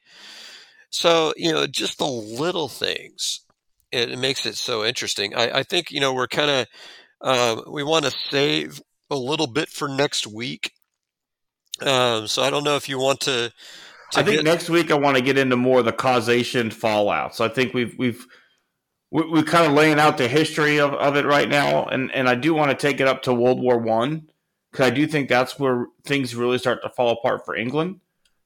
[0.89, 3.41] So, you know, just the little things,
[3.91, 5.36] it, makes it so interesting.
[5.36, 6.67] I, I think, you know, we're kind of,
[7.21, 10.73] uh, we want to save a little bit for next week.
[11.82, 13.51] Um, so I don't know if you want to.
[14.11, 16.69] to I think get- next week I want to get into more of the causation
[16.69, 17.36] fallout.
[17.36, 18.25] So I think we've we've
[19.09, 22.36] we're kind of laying out the history of, of it right now, and and I
[22.36, 24.29] do want to take it up to World War One
[24.72, 27.99] because I do think that's where things really start to fall apart for England.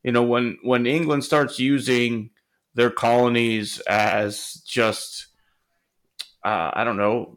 [0.03, 2.31] You know, when when England starts using
[2.73, 5.27] their colonies as just
[6.43, 7.35] uh, I don't know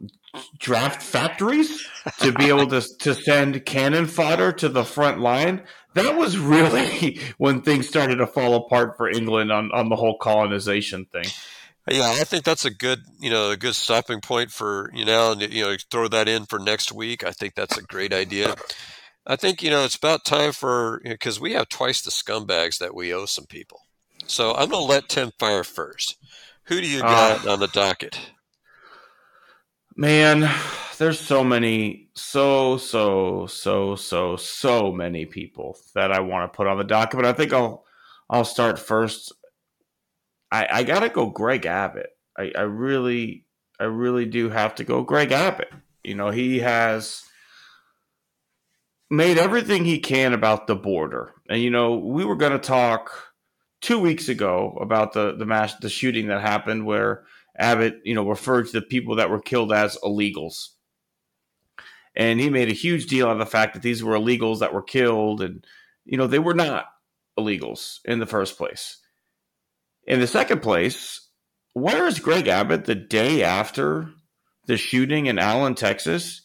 [0.59, 1.87] draft factories
[2.19, 5.63] to be able to to send cannon fodder to the front line.
[5.95, 10.17] That was really when things started to fall apart for England on, on the whole
[10.17, 11.25] colonization thing.
[11.87, 15.31] Yeah, I think that's a good, you know, a good stopping point for you know,
[15.31, 17.23] and you know, throw that in for next week.
[17.23, 18.55] I think that's a great idea.
[19.25, 22.95] I think you know it's about time for because we have twice the scumbags that
[22.95, 23.81] we owe some people.
[24.27, 26.17] So I'm going to let Tim fire first.
[26.65, 27.39] Who do you ah.
[27.43, 28.19] got on the docket?
[29.95, 30.49] Man,
[30.97, 36.67] there's so many, so so so so so many people that I want to put
[36.67, 37.85] on the docket, but I think I'll
[38.29, 39.33] I'll start first.
[40.51, 42.09] I I gotta go Greg Abbott.
[42.37, 43.45] I, I really
[43.79, 45.71] I really do have to go Greg Abbott.
[46.03, 47.23] You know he has
[49.09, 53.33] made everything he can about the border, and you know we were going to talk
[53.81, 57.25] two weeks ago about the the mass the shooting that happened where
[57.59, 60.69] Abbott, you know, referred to the people that were killed as illegals.
[62.15, 64.73] And he made a huge deal out of the fact that these were illegals that
[64.73, 65.41] were killed.
[65.41, 65.65] And,
[66.05, 66.85] you know, they were not
[67.37, 68.97] illegals in the first place.
[70.09, 71.29] In the second place,
[71.73, 74.09] where is Greg Abbott the day after
[74.65, 76.41] the shooting in Allen, Texas?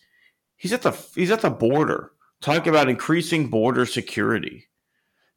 [0.56, 2.12] He's at the he's at the border
[2.42, 4.68] talking about increasing border security.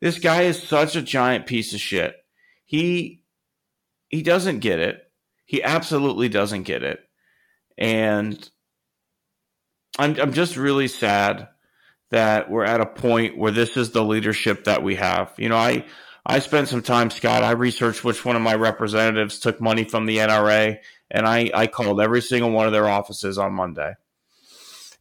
[0.02, 2.16] This guy is such a giant piece of shit.
[2.66, 3.24] He
[4.10, 5.02] he doesn't get it.
[5.46, 7.00] He absolutely doesn't get it.
[7.78, 8.38] And
[9.98, 11.48] I'm I'm just really sad
[12.12, 15.34] that we're at a point where this is the leadership that we have.
[15.38, 15.86] You know, I
[16.30, 17.44] I spent some time, Scott.
[17.44, 21.68] I researched which one of my representatives took money from the NRA, and I, I
[21.68, 23.94] called every single one of their offices on Monday.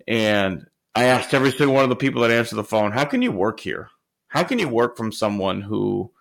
[0.07, 3.23] And I asked every single one of the people that answered the phone, how can
[3.23, 3.91] you work here?
[4.29, 6.13] How can you work from someone who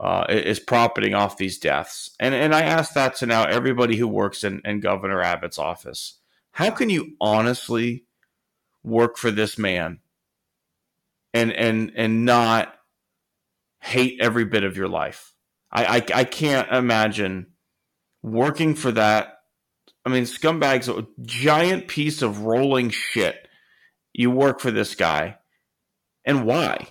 [0.00, 2.10] uh, is profiting off these deaths.
[2.18, 6.18] And and I asked that to now everybody who works in, in Governor Abbott's office.
[6.52, 8.04] How can you honestly
[8.82, 10.00] work for this man
[11.34, 12.74] and and and not
[13.80, 15.34] hate every bit of your life?
[15.72, 17.46] I I, I can't imagine
[18.22, 19.38] working for that.
[20.04, 23.48] I mean, scumbag's a giant piece of rolling shit.
[24.12, 25.38] You work for this guy,
[26.24, 26.88] and why?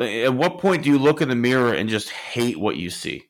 [0.00, 3.24] At what point do you look in the mirror and just hate what you see?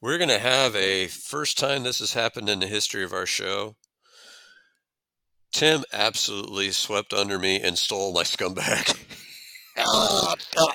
[0.00, 3.26] We're going to have a first time this has happened in the history of our
[3.26, 3.76] show.
[5.52, 8.98] Tim absolutely swept under me and stole my scumbag.
[9.86, 10.74] oh, God.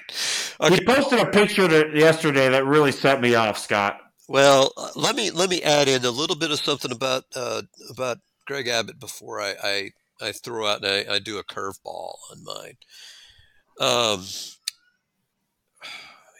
[0.62, 0.76] Okay.
[0.76, 4.00] He posted a picture that yesterday that really set me off, Scott.
[4.28, 7.62] Well, uh, let me let me add in a little bit of something about uh,
[7.92, 9.92] about Greg Abbott before I I,
[10.22, 12.78] I throw out and I, I do a curveball on mine.
[13.80, 14.26] Um,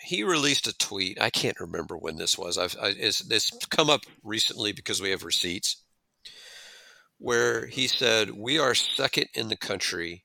[0.04, 1.22] he released a tweet.
[1.22, 2.58] I can't remember when this was.
[2.58, 5.84] I've I, it's, it's come up recently because we have receipts
[7.18, 10.25] where he said we are second in the country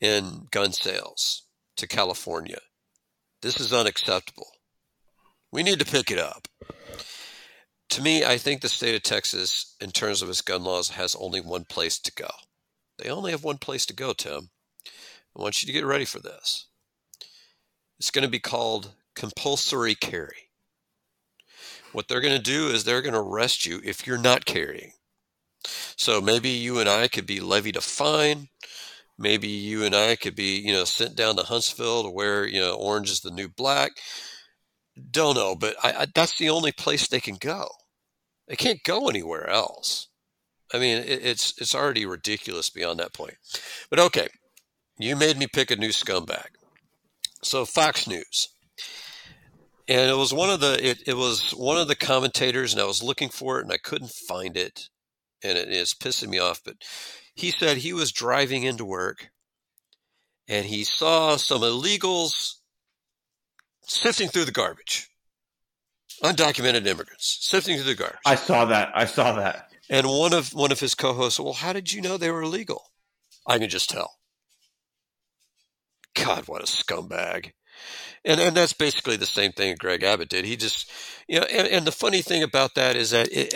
[0.00, 1.42] in gun sales
[1.76, 2.58] to California.
[3.42, 4.48] This is unacceptable.
[5.52, 6.48] We need to pick it up.
[7.90, 11.14] To me, I think the state of Texas, in terms of its gun laws, has
[11.14, 12.28] only one place to go.
[12.98, 14.50] They only have one place to go, Tim.
[15.36, 16.66] I want you to get ready for this.
[17.98, 20.50] It's going to be called compulsory carry.
[21.92, 24.92] What they're going to do is they're going to arrest you if you're not carrying.
[25.96, 28.48] So maybe you and I could be levied a fine.
[29.18, 32.60] Maybe you and I could be, you know, sent down to Huntsville to where, you
[32.60, 33.92] know, orange is the new black.
[35.10, 37.68] Don't know, but I, I, that's the only place they can go.
[38.48, 40.08] They can't go anywhere else.
[40.72, 43.34] I mean, it, it's it's already ridiculous beyond that point.
[43.90, 44.28] But okay,
[44.98, 46.48] you made me pick a new scumbag.
[47.42, 48.48] So Fox News.
[49.88, 52.86] And it was one of the it, it was one of the commentators and I
[52.86, 54.88] was looking for it and I couldn't find it.
[55.44, 56.60] And it is pissing me off.
[56.64, 56.76] But
[57.36, 59.30] he said he was driving into work
[60.48, 62.54] and he saw some illegals
[63.82, 65.08] sifting through the garbage.
[66.22, 68.18] undocumented immigrants sifting through the garbage.
[68.24, 68.90] I saw that.
[68.94, 69.70] I saw that.
[69.88, 72.90] And one of one of his co-hosts, well, how did you know they were illegal?
[73.46, 74.14] I can just tell.
[76.14, 77.52] God, what a scumbag.
[78.24, 80.44] And and that's basically the same thing Greg Abbott did.
[80.44, 80.90] He just
[81.28, 83.54] you know, and, and the funny thing about that is that it,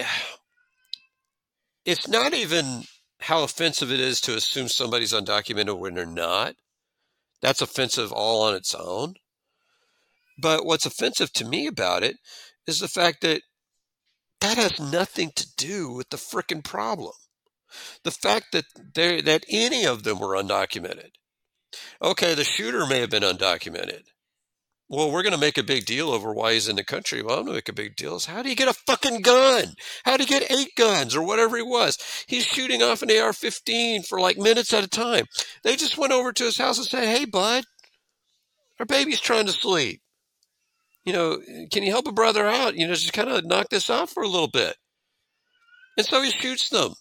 [1.85, 2.85] it's not even
[3.21, 6.57] how offensive it is to assume somebody's undocumented when they're not.
[7.43, 9.15] That's offensive all on its own.
[10.39, 12.17] But what's offensive to me about it
[12.67, 13.43] is the fact that
[14.41, 17.13] that has nothing to do with the frickin' problem.
[18.05, 18.65] The fact that
[18.95, 21.11] that any of them were undocumented.
[22.03, 24.05] Okay, the shooter may have been undocumented.
[24.93, 27.23] Well, we're going to make a big deal over why he's in the country.
[27.23, 28.17] Well, I'm going to make a big deal.
[28.17, 29.77] Is How do you get a fucking gun?
[30.05, 31.97] How do you get eight guns or whatever he was?
[32.27, 35.27] He's shooting off an AR 15 for like minutes at a time.
[35.63, 37.63] They just went over to his house and said, Hey, bud,
[38.81, 40.03] our baby's trying to sleep.
[41.05, 41.39] You know,
[41.71, 42.75] can you help a brother out?
[42.75, 44.75] You know, just kind of knock this off for a little bit.
[45.97, 46.95] And so he shoots them.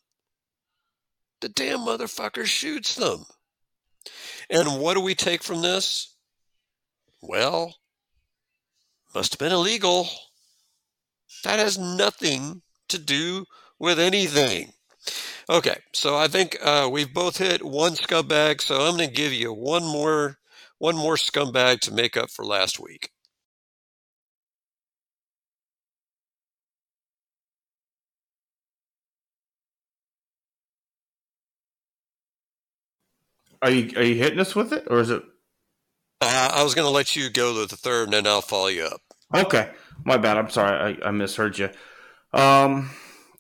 [1.42, 3.24] The damn motherfucker shoots them.
[4.48, 6.16] And what do we take from this?
[7.22, 7.78] Well,
[9.14, 10.10] must have been illegal.
[11.44, 13.46] That has nothing to do
[13.78, 14.72] with anything.
[15.50, 19.34] Okay, so I think uh, we've both hit one scumbag, so I'm going to give
[19.34, 20.40] you one more
[20.80, 23.12] one more scumbag to make up for last week.
[33.62, 35.24] Are you are you hitting us with it, or is it?
[36.22, 38.68] Uh, I was going to let you go to the third, and then I'll follow
[38.68, 39.02] you up.
[39.34, 39.70] Okay,
[40.04, 40.38] my bad.
[40.38, 41.70] I'm sorry, I, I misheard you.
[42.34, 42.90] Um,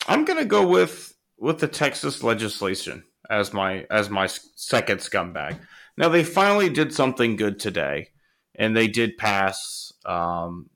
[0.07, 5.59] I'm going to go with with the Texas legislation as my as my second scumbag.
[5.97, 8.09] Now they finally did something good today,
[8.55, 10.69] and they did pass um,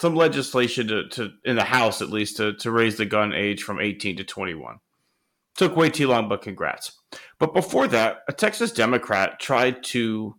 [0.00, 3.62] some legislation to, to in the House at least to to raise the gun age
[3.62, 4.78] from 18 to 21.
[5.56, 7.00] Took way too long, but congrats.
[7.38, 10.36] But before that, a Texas Democrat tried to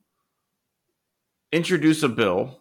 [1.55, 2.59] introduce a bill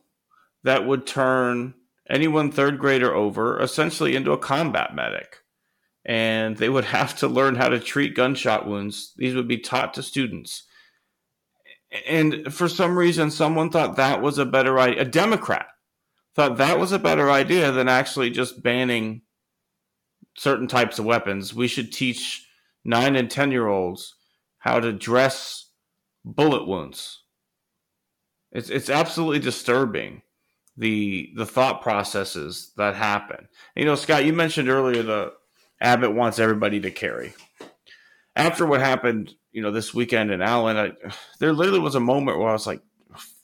[0.63, 1.75] that would turn
[2.09, 5.39] anyone third grader over essentially into a combat medic.
[6.05, 9.13] And they would have to learn how to treat gunshot wounds.
[9.17, 10.65] These would be taught to students.
[12.09, 15.03] And for some reason, someone thought that was a better idea.
[15.03, 15.67] A Democrat
[16.35, 19.23] thought that was a better idea than actually just banning
[20.37, 21.55] certain types of weapons.
[21.55, 22.49] We should teach
[22.85, 24.15] nine and 10 year olds
[24.59, 25.71] how to dress
[26.25, 27.24] bullet wounds.
[28.55, 30.23] It's, it's absolutely disturbing
[30.77, 33.49] the the thought processes that happen.
[33.77, 35.33] You know, Scott, you mentioned earlier the
[35.81, 37.35] Abbott wants everybody to carry.
[38.37, 40.93] After what happened, you know, this weekend in Allen, I,
[41.39, 42.81] there literally was a moment where I was like,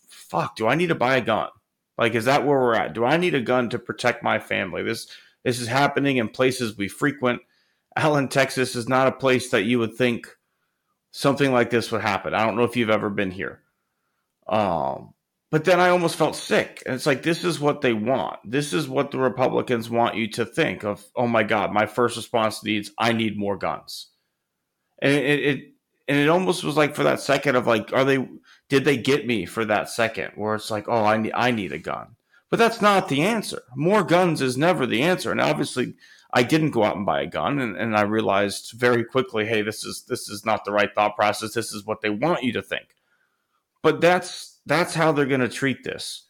[0.09, 1.51] "Fuck, do I need to buy a gun?
[1.99, 2.95] Like, is that where we're at?
[2.95, 4.83] Do I need a gun to protect my family?
[4.83, 5.07] This
[5.45, 7.43] this is happening in places we frequent.
[7.97, 10.37] Allen, Texas is not a place that you would think
[11.11, 12.35] something like this would happen.
[12.35, 13.63] I don't know if you've ever been here.
[14.51, 15.15] Um,
[15.51, 16.83] but then I almost felt sick.
[16.85, 18.39] And it's like, this is what they want.
[18.45, 21.03] This is what the Republicans want you to think of.
[21.17, 24.09] Oh my God, my first response needs, I need more guns.
[25.01, 25.73] And it, it,
[26.07, 28.29] and it almost was like for that second of like, are they,
[28.69, 31.73] did they get me for that second where it's like, oh, I need, I need
[31.73, 32.17] a gun.
[32.51, 33.63] But that's not the answer.
[33.77, 35.31] More guns is never the answer.
[35.31, 35.95] And obviously,
[36.33, 39.63] I didn't go out and buy a gun, and, and I realized very quickly, hey,
[39.63, 41.55] this is this is not the right thought process.
[41.55, 42.95] This is what they want you to think.
[43.83, 46.27] But that's that's how they're going to treat this.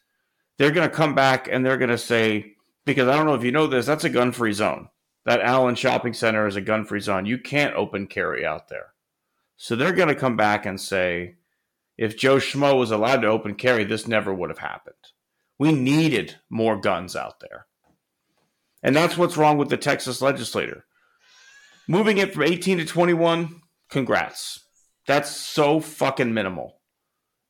[0.57, 2.53] They're going to come back and they're going to say,
[2.85, 4.89] because I don't know if you know this, that's a gun free zone.
[5.25, 7.25] That Allen Shopping Center is a gun free zone.
[7.25, 8.93] You can't open carry out there.
[9.57, 11.35] So they're going to come back and say,
[11.97, 14.95] if Joe Schmo was allowed to open carry, this never would have happened.
[15.59, 17.67] We needed more guns out there.
[18.81, 20.85] And that's what's wrong with the Texas legislator.
[21.87, 24.61] Moving it from 18 to 21, congrats.
[25.05, 26.80] That's so fucking minimal.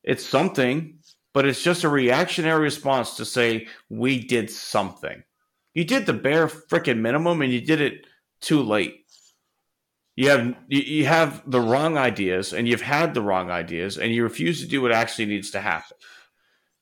[0.04, 0.98] It's something,
[1.32, 5.22] but it's just a reactionary response to say, we did something.
[5.74, 8.06] You did the bare freaking minimum and you did it
[8.40, 8.98] too late.
[10.14, 14.24] You have you have the wrong ideas and you've had the wrong ideas and you
[14.24, 15.96] refuse to do what actually needs to happen.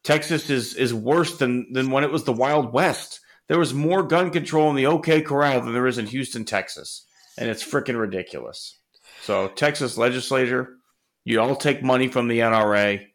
[0.03, 4.05] Texas is is worse than than when it was the Wild West there was more
[4.05, 7.05] gun control in the OK Corral than there is in Houston, Texas,
[7.37, 8.79] and it's freaking ridiculous.
[9.23, 10.77] So, Texas legislature,
[11.25, 13.09] you all take money from the NRA.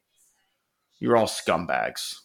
[0.99, 2.15] You're all scumbags.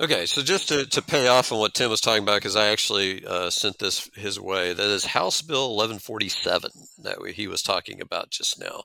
[0.00, 2.68] Okay, so just to, to pay off on what Tim was talking about, because I
[2.68, 6.70] actually uh, sent this his way, that is House Bill 1147
[7.02, 8.84] that he was talking about just now.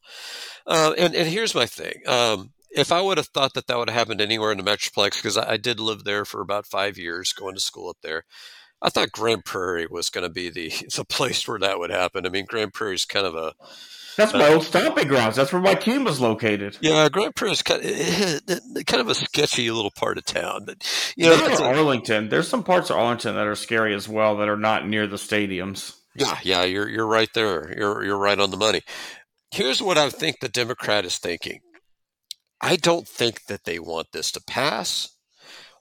[0.66, 2.02] Uh, and, and here's my thing.
[2.08, 5.18] Um, if I would have thought that that would have happened anywhere in the Metroplex,
[5.18, 8.24] because I, I, did live there for about five years, going to school up there,
[8.82, 12.26] I thought Grand Prairie was going to be the the place where that would happen.
[12.26, 13.54] I mean, Grand Prairie is kind of a
[14.18, 15.36] that's my old stomping grounds.
[15.36, 16.78] That's where my team was located.
[16.82, 20.66] Yeah, Grand Prairie is kind of, kind of a sketchy little part of town.
[20.66, 22.30] But you know, like Arlington.
[22.30, 25.18] There's some parts of Arlington that are scary as well that are not near the
[25.18, 25.96] stadiums.
[26.16, 27.74] Yeah, yeah, you're you're right there.
[27.76, 28.82] You're you're right on the money.
[29.52, 31.60] Here's what I think the Democrat is thinking.
[32.62, 35.10] I don't think that they want this to pass.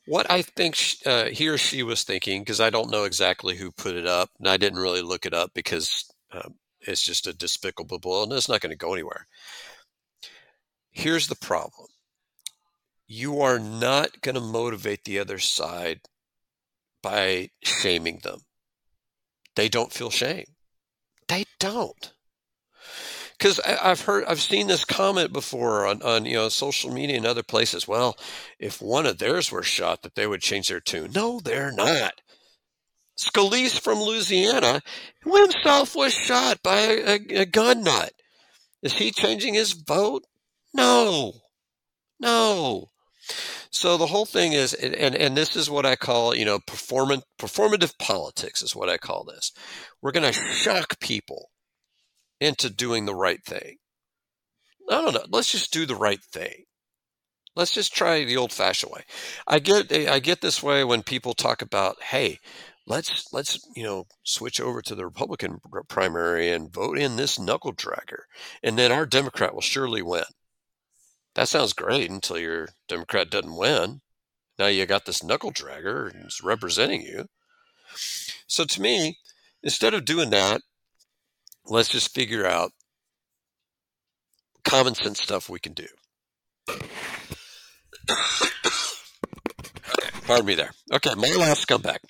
[0.06, 0.76] What I think
[1.06, 4.30] uh, he or she was thinking, because I don't know exactly who put it up,
[4.38, 6.54] and I didn't really look it up because um,
[6.86, 9.26] it's just a despicable bill and it's not going to go anywhere.
[10.90, 11.88] Here's the problem
[13.06, 16.00] you are not going to motivate the other side
[17.02, 18.40] by shaming them.
[19.54, 20.46] They don't feel shame.
[21.28, 22.12] They don't.
[23.36, 27.26] Because I've heard, I've seen this comment before on, on you know social media and
[27.26, 27.88] other places.
[27.88, 28.16] Well,
[28.58, 31.10] if one of theirs were shot, that they would change their tune.
[31.12, 32.20] No, they're not.
[33.22, 34.82] Scalise from Louisiana
[35.24, 38.12] himself was shot by a, a, a gun nut.
[38.82, 40.24] Is he changing his vote?
[40.74, 41.34] No.
[42.18, 42.88] No.
[43.70, 47.24] So the whole thing is, and, and this is what I call, you know, performant,
[47.38, 49.52] performative politics is what I call this.
[50.00, 51.50] We're going to shock people
[52.40, 53.76] into doing the right thing.
[54.90, 55.24] I don't know.
[55.30, 56.64] Let's just do the right thing.
[57.54, 59.04] Let's just try the old fashioned way.
[59.46, 62.40] I get, I get this way when people talk about, hey,
[62.86, 67.72] let's let's you know switch over to the Republican primary and vote in this knuckle
[67.72, 68.22] dragger,
[68.62, 70.24] and then our Democrat will surely win.
[71.34, 74.00] That sounds great until your Democrat doesn't win.
[74.58, 76.12] Now you got this knuckle dragger
[76.42, 77.26] representing you.
[78.46, 79.18] So to me,
[79.62, 80.60] instead of doing that,
[81.64, 82.72] let's just figure out
[84.64, 85.86] common sense stuff we can do.
[90.26, 90.70] Pardon me there.
[90.92, 92.02] Okay, my last comeback.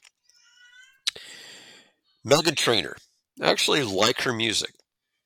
[2.26, 2.96] Meghan Trainor.
[3.40, 4.70] I actually like her music.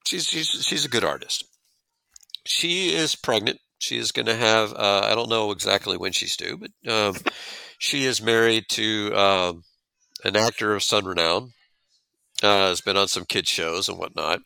[0.07, 1.44] She's, she's, she's a good artist.
[2.44, 3.59] She is pregnant.
[3.78, 7.16] She is going to have, uh, I don't know exactly when she's due, but um,
[7.78, 9.62] she is married to um,
[10.24, 11.51] an actor of some renown.
[12.42, 14.40] Uh, has been on some kids shows and whatnot.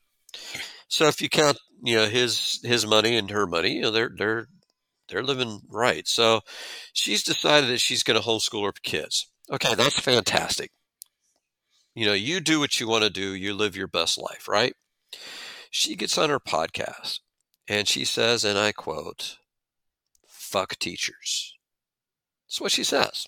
[0.87, 4.11] So if you count, you know, his his money and her money, you know, they're
[4.17, 4.47] they're
[5.09, 6.07] they're living right.
[6.07, 6.41] So
[6.93, 9.29] she's decided that she's going to homeschool her kids.
[9.51, 10.71] Okay, that's fantastic.
[12.01, 14.73] You know, you do what you want to do, you live your best life, right?
[15.71, 17.21] She gets on her podcast
[17.69, 19.37] and she says, and I quote,
[20.27, 21.59] fuck teachers.
[22.47, 23.27] That's what she says.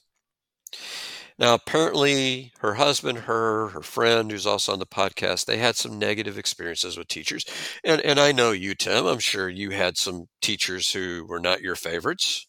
[1.39, 5.99] Now, apparently, her husband, her, her friend, who's also on the podcast, they had some
[5.99, 7.45] negative experiences with teachers.
[7.85, 9.05] And, and I know you, Tim.
[9.05, 12.47] I'm sure you had some teachers who were not your favorites.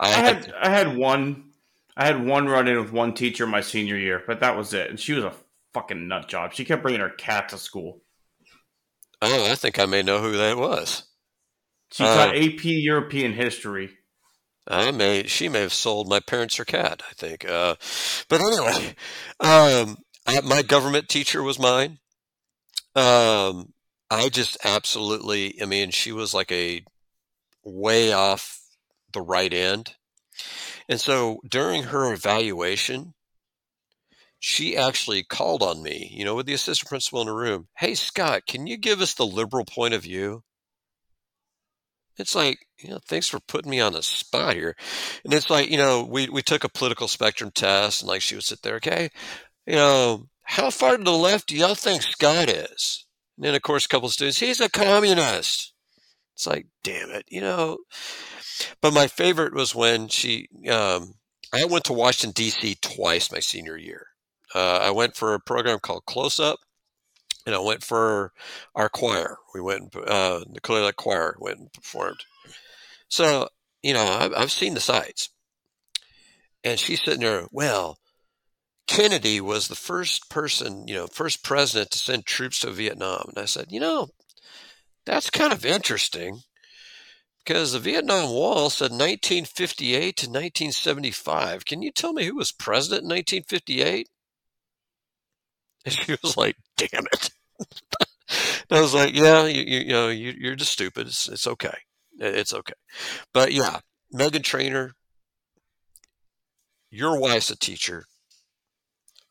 [0.00, 1.52] I, I had, had I had one
[1.96, 4.90] I had one run in with one teacher my senior year, but that was it.
[4.90, 5.32] And she was a
[5.72, 6.52] fucking nut job.
[6.52, 8.02] She kept bringing her cat to school.
[9.22, 11.04] Oh, I think I may know who that was.
[11.90, 13.90] She uh, taught AP European history.
[14.68, 17.02] I may she may have sold my parents her cat.
[17.08, 17.48] I think.
[17.48, 17.76] Uh,
[18.28, 18.94] but anyway,
[19.40, 21.98] um, I, my government teacher was mine.
[22.94, 23.72] Um,
[24.10, 25.60] I just absolutely.
[25.62, 26.82] I mean, she was like a
[27.64, 28.60] way off
[29.12, 29.94] the right end.
[30.88, 33.14] And so during her evaluation,
[34.38, 37.68] she actually called on me, you know, with the assistant principal in the room.
[37.76, 40.42] Hey, Scott, can you give us the liberal point of view?
[42.18, 44.74] It's like, you know, thanks for putting me on the spot here.
[45.24, 48.34] And it's like, you know, we, we took a political spectrum test and like she
[48.34, 49.10] would sit there, okay,
[49.66, 53.06] you know, how far to the left do y'all think Scott is?
[53.36, 55.74] And then, of course, a couple of students, he's a communist.
[56.34, 57.78] It's like, damn it, you know,
[58.80, 61.14] but my favorite was when she, um,
[61.52, 62.76] I went to Washington, D.C.
[62.80, 64.08] twice my senior year.
[64.54, 66.60] Uh, I went for a program called Close Up,
[67.44, 68.32] and I went for
[68.74, 69.38] our choir.
[69.54, 72.24] We went, uh, the Clear Lake Choir went and performed.
[73.08, 73.48] So,
[73.82, 75.30] you know, I've, I've seen the sights.
[76.64, 77.98] And she's sitting there, well,
[78.86, 83.26] Kennedy was the first person, you know, first president to send troops to Vietnam.
[83.28, 84.08] And I said, you know,
[85.04, 86.40] that's kind of interesting
[87.46, 91.64] because the Vietnam Wall said 1958 to 1975.
[91.64, 94.08] Can you tell me who was president in 1958?
[95.84, 97.30] And she was like, "Damn it!"
[98.70, 101.06] I was like, "Yeah, you, you, you know, you, are just stupid.
[101.06, 101.76] It's, it's okay.
[102.18, 102.74] It's okay."
[103.32, 103.78] But yeah,
[104.12, 104.94] Meghan Trainor,
[106.90, 108.06] your wife's a teacher.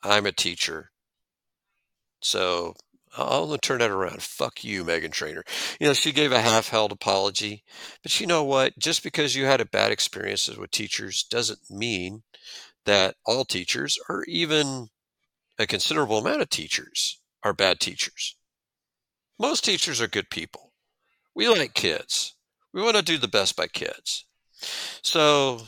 [0.01, 0.91] I'm a teacher.
[2.21, 2.75] So
[3.17, 4.21] I'm going to turn that around.
[4.21, 5.43] Fuck you, Meghan Trainor.
[5.79, 7.63] You know, she gave a half held apology.
[8.03, 8.77] But you know what?
[8.77, 12.23] Just because you had a bad experiences with teachers doesn't mean
[12.85, 14.87] that all teachers, or even
[15.57, 18.35] a considerable amount of teachers, are bad teachers.
[19.39, 20.73] Most teachers are good people.
[21.33, 22.35] We like kids.
[22.73, 24.25] We want to do the best by kids.
[25.01, 25.61] So,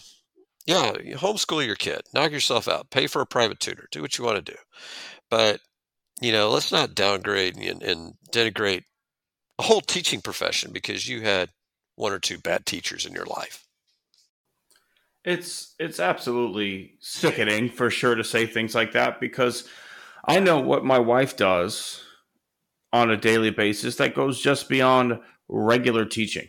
[0.65, 4.24] yeah, homeschool your kid, knock yourself out, pay for a private tutor, do what you
[4.24, 4.57] want to do.
[5.30, 5.61] But
[6.22, 8.84] you know, let's not downgrade and, and denigrate
[9.60, 11.49] a whole teaching profession because you had
[11.95, 13.65] one or two bad teachers in your life.
[15.26, 19.68] It's it's absolutely sickening for sure to say things like that because
[20.26, 22.02] I know what my wife does
[22.94, 25.19] on a daily basis that goes just beyond
[25.49, 26.48] regular teaching.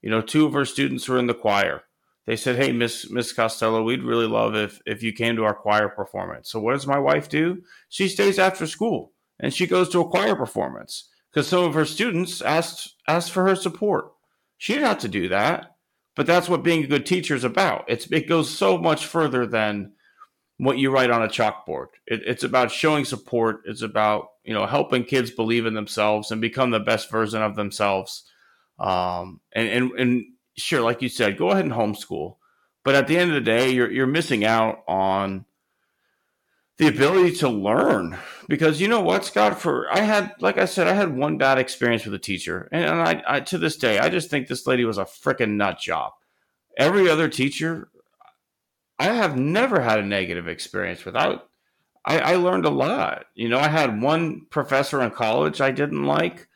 [0.00, 1.82] You know, two of her students were in the choir.
[2.26, 5.54] They said, "Hey, Miss Miss Costello, we'd really love if if you came to our
[5.54, 7.62] choir performance." So what does my wife do?
[7.88, 11.84] She stays after school and she goes to a choir performance because some of her
[11.84, 14.12] students asked asked for her support.
[14.56, 15.76] She didn't have to do that,
[16.14, 17.84] but that's what being a good teacher is about.
[17.88, 19.92] It's it goes so much further than
[20.58, 21.88] what you write on a chalkboard.
[22.06, 23.62] It, it's about showing support.
[23.66, 27.56] It's about you know helping kids believe in themselves and become the best version of
[27.56, 28.24] themselves.
[28.78, 30.24] Um, and and and
[30.56, 32.36] sure, like you said, go ahead and homeschool.
[32.84, 35.46] But at the end of the day, you're you're missing out on
[36.76, 38.18] the ability to learn
[38.48, 39.60] because you know what, Scott.
[39.60, 42.84] For I had, like I said, I had one bad experience with a teacher, and,
[42.84, 45.78] and I, I to this day, I just think this lady was a freaking nut
[45.78, 46.12] job.
[46.76, 47.88] Every other teacher,
[48.98, 51.16] I have never had a negative experience with.
[51.16, 51.38] I,
[52.04, 53.26] I, I learned a lot.
[53.34, 56.48] You know, I had one professor in college I didn't like.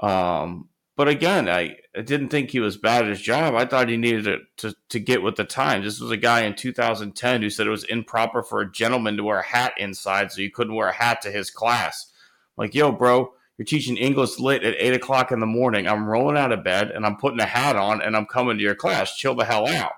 [0.00, 0.68] Um,
[0.98, 3.54] but again, I, I didn't think he was bad at his job.
[3.54, 5.84] I thought he needed to, to, to get with the times.
[5.84, 9.22] This was a guy in 2010 who said it was improper for a gentleman to
[9.22, 12.10] wear a hat inside, so you couldn't wear a hat to his class.
[12.56, 15.86] I'm like, yo, bro, you're teaching English lit at eight o'clock in the morning.
[15.86, 18.64] I'm rolling out of bed and I'm putting a hat on and I'm coming to
[18.64, 19.16] your class.
[19.16, 19.92] Chill the hell out.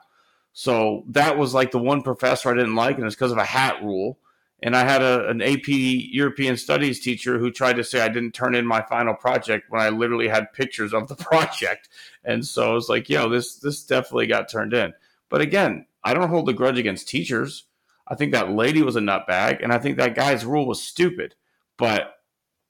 [0.52, 3.44] So that was like the one professor I didn't like, and it's because of a
[3.44, 4.18] hat rule.
[4.62, 8.32] And I had a, an AP European Studies teacher who tried to say I didn't
[8.32, 11.88] turn in my final project when I literally had pictures of the project.
[12.24, 14.92] And so I was like, yo, this this definitely got turned in.
[15.28, 17.64] But again, I don't hold a grudge against teachers.
[18.06, 21.36] I think that lady was a nutbag, and I think that guy's rule was stupid.
[21.76, 22.14] But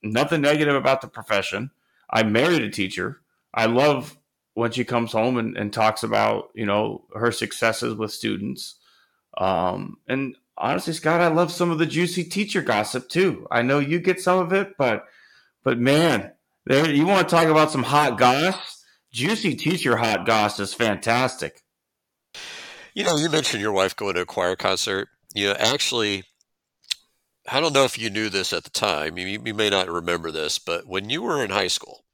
[0.03, 1.71] nothing negative about the profession.
[2.09, 3.21] I married a teacher.
[3.53, 4.17] I love
[4.55, 8.77] when she comes home and, and talks about you know her successes with students.
[9.39, 13.47] Um, and honestly, Scott, I love some of the juicy teacher gossip too.
[13.51, 15.07] I know you get some of it, but
[15.65, 16.33] but man,
[16.67, 18.85] there you want to talk about some hot goss?
[19.13, 21.63] Juicy teacher hot goss is fantastic.
[22.95, 25.09] You know, you mentioned your wife going to a choir concert.
[25.35, 26.25] You know, actually,
[27.51, 29.17] I don't know if you knew this at the time.
[29.19, 32.05] You, you may not remember this, but when you were in high school,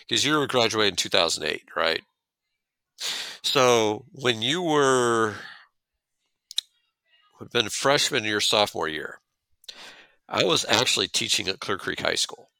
[0.00, 2.02] because you were graduating in 2008, right?
[3.42, 5.34] So when you were
[7.42, 9.20] would have been freshman year, sophomore year.
[10.28, 12.50] I was actually teaching at Clear Creek High School.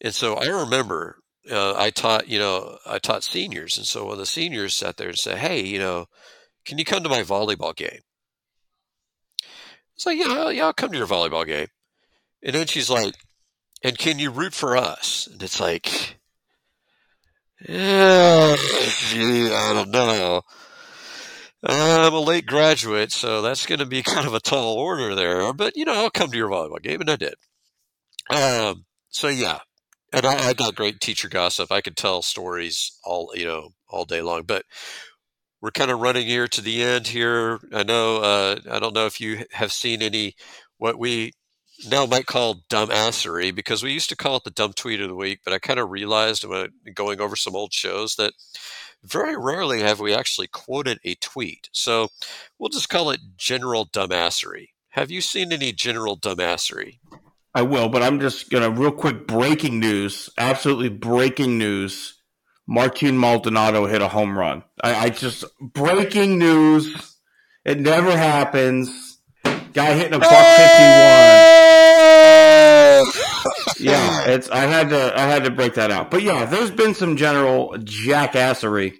[0.00, 1.18] And so I remember
[1.50, 3.76] uh, I taught, you know, I taught seniors.
[3.76, 6.06] And so when the seniors sat there and said, Hey, you know,
[6.64, 8.00] can you come to my volleyball game?
[9.94, 11.68] It's like, yeah, yeah, I'll come to your volleyball game.
[12.42, 13.14] And then she's like,
[13.82, 15.28] and can you root for us?
[15.30, 16.18] And it's like,
[17.68, 20.42] yeah, I don't know.
[21.66, 25.52] I'm a late graduate, so that's going to be kind of a tall order there.
[25.52, 27.34] But, you know, I'll come to your volleyball game, and I did.
[28.30, 29.60] Um, so, yeah.
[30.12, 31.72] And I, I got great teacher gossip.
[31.72, 34.42] I could tell stories all, you know, all day long.
[34.42, 34.64] But
[35.60, 37.58] we're kind of running here to the end here.
[37.72, 40.36] I know, uh, I don't know if you have seen any,
[40.78, 41.32] what we
[41.88, 45.14] now might call dumbassery because we used to call it the dumb tweet of the
[45.16, 48.32] week, but I kind of realized when going over some old shows that
[49.04, 51.68] very rarely have we actually quoted a tweet.
[51.72, 52.08] So
[52.58, 54.68] we'll just call it general dumbassery.
[54.90, 56.98] Have you seen any general dumbassery?
[57.54, 62.20] I will, but I'm just going to real quick breaking news, absolutely breaking news.
[62.66, 64.64] Martin Maldonado hit a home run.
[64.82, 67.16] I, I just breaking news.
[67.64, 69.18] It never happens.
[69.72, 71.63] Guy hitting a buck fifty one.
[73.78, 76.10] Yeah, it's I had to I had to break that out.
[76.10, 78.94] But yeah, there's been some general jackassery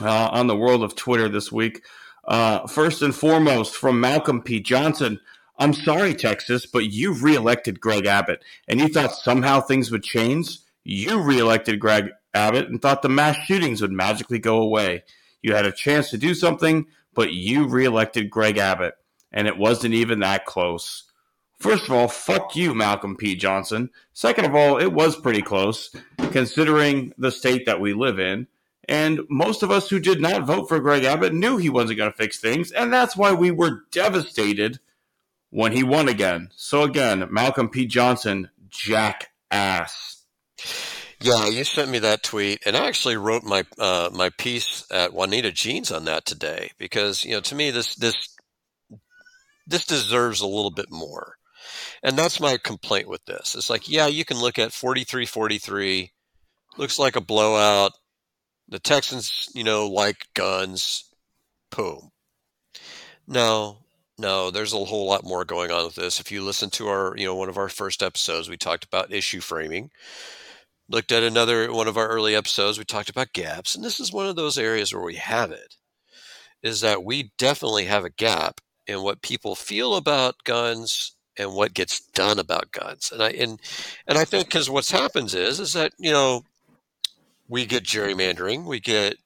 [0.00, 1.82] uh, on the world of Twitter this week.
[2.26, 4.60] Uh, first and foremost, from Malcolm P.
[4.60, 5.20] Johnson.
[5.58, 10.58] I'm sorry, Texas, but you reelected Greg Abbott, and you thought somehow things would change.
[10.84, 15.04] You reelected Greg Abbott and thought the mass shootings would magically go away.
[15.40, 18.94] You had a chance to do something, but you reelected Greg Abbott,
[19.32, 21.04] and it wasn't even that close.
[21.58, 23.34] First of all, fuck you, Malcolm P.
[23.34, 23.90] Johnson.
[24.12, 25.90] Second of all, it was pretty close,
[26.30, 28.46] considering the state that we live in.
[28.88, 32.10] And most of us who did not vote for Greg Abbott knew he wasn't going
[32.10, 32.70] to fix things.
[32.70, 34.78] And that's why we were devastated
[35.50, 36.50] when he won again.
[36.54, 37.86] So, again, Malcolm P.
[37.86, 40.24] Johnson, jackass.
[41.20, 45.14] Yeah, you sent me that tweet, and I actually wrote my uh, my piece at
[45.14, 48.36] Juanita Jeans on that today because you know to me this this
[49.66, 51.35] this deserves a little bit more,
[52.02, 53.54] and that's my complaint with this.
[53.54, 56.10] It's like yeah, you can look at 43-43,
[56.76, 57.92] looks like a blowout.
[58.68, 61.04] The Texans, you know, like guns.
[61.70, 62.10] Boom.
[63.28, 63.78] No,
[64.18, 66.18] no, there's a whole lot more going on with this.
[66.18, 69.12] If you listen to our, you know, one of our first episodes, we talked about
[69.12, 69.90] issue framing
[70.88, 74.12] looked at another one of our early episodes we talked about gaps and this is
[74.12, 75.76] one of those areas where we have it
[76.62, 81.74] is that we definitely have a gap in what people feel about guns and what
[81.74, 83.60] gets done about guns and i and
[84.06, 86.44] and i think because what's happens is is that you know
[87.48, 89.16] we get gerrymandering we get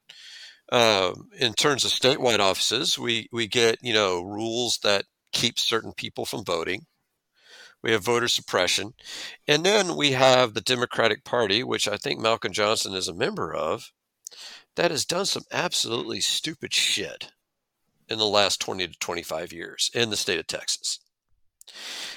[0.72, 5.92] um, in terms of statewide offices we we get you know rules that keep certain
[5.92, 6.86] people from voting
[7.82, 8.94] we have voter suppression.
[9.48, 13.54] And then we have the Democratic Party, which I think Malcolm Johnson is a member
[13.54, 13.92] of,
[14.76, 17.32] that has done some absolutely stupid shit
[18.08, 21.00] in the last 20 to 25 years in the state of Texas.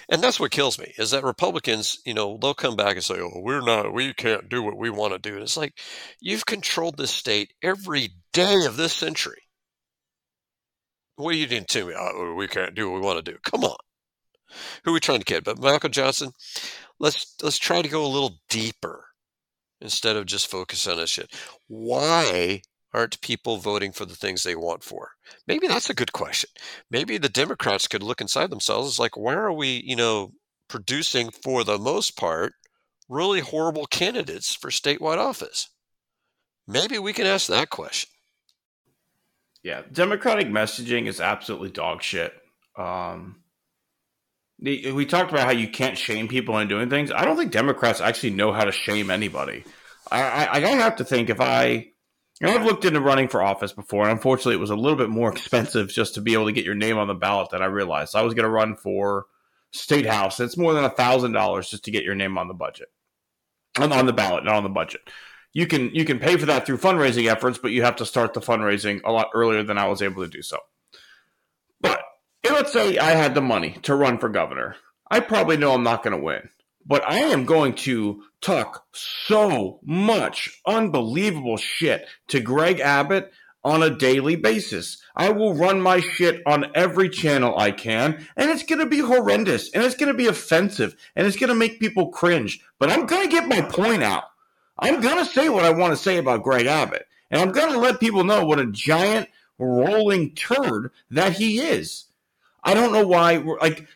[0.10, 3.16] And that's what kills me is that Republicans, you know, they'll come back and say,
[3.20, 5.36] oh, we're not, we can't do what we want to do.
[5.36, 5.80] And it's like,
[6.20, 9.42] you've controlled this state every day of this century.
[11.16, 11.94] What are you doing to me?
[11.98, 13.38] Oh, we can't do what we want to do.
[13.44, 13.78] Come on
[14.84, 15.44] who are we trying to kid?
[15.44, 16.32] But Michael Johnson,
[17.00, 19.06] let's let's try to go a little deeper
[19.82, 21.32] instead of just focus on this shit.
[21.68, 22.62] Why
[22.94, 25.12] aren't people voting for the things they want for?
[25.48, 26.50] Maybe that's a good question.
[26.92, 29.00] Maybe the Democrats could look inside themselves.
[29.00, 30.34] Like, why are we, you know,
[30.68, 32.54] producing for the most part
[33.10, 35.70] really horrible candidates for statewide office?
[36.68, 38.10] Maybe we can ask that question.
[39.64, 42.34] Yeah, Democratic messaging is absolutely dog shit.
[42.78, 43.44] Um,
[44.60, 47.12] we talked about how you can't shame people into doing things.
[47.12, 49.64] I don't think Democrats actually know how to shame anybody.
[50.12, 51.88] I, I, I have to think if I,
[52.52, 55.32] I've looked into running for office before, and unfortunately, it was a little bit more
[55.34, 58.16] expensive just to be able to get your name on the ballot than I realized.
[58.16, 59.26] I was going to run for
[59.72, 60.40] state house.
[60.40, 62.90] It's more than a thousand dollars just to get your name on the budget,
[63.78, 65.02] on, on the ballot, not on the budget.
[65.52, 68.34] You can you can pay for that through fundraising efforts, but you have to start
[68.34, 70.58] the fundraising a lot earlier than I was able to do so.
[71.82, 72.02] But
[72.44, 74.76] let's say I had the money to run for governor.
[75.10, 76.50] I probably know I'm not going to win,
[76.86, 83.32] but I am going to talk so much unbelievable shit to Greg Abbott
[83.64, 85.02] on a daily basis.
[85.16, 89.00] I will run my shit on every channel I can, and it's going to be
[89.00, 92.60] horrendous, and it's going to be offensive, and it's going to make people cringe.
[92.80, 94.26] But I'm going to get my point out.
[94.78, 97.72] I'm going to say what I want to say about Greg Abbott, and I'm going
[97.72, 102.06] to let people know what a giant rolling turd that he is.
[102.64, 103.38] I don't know why.
[103.38, 103.88] Like,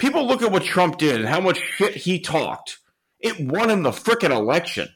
[0.00, 2.78] people look at what Trump did and how much shit he talked.
[3.20, 4.88] It won him the freaking election.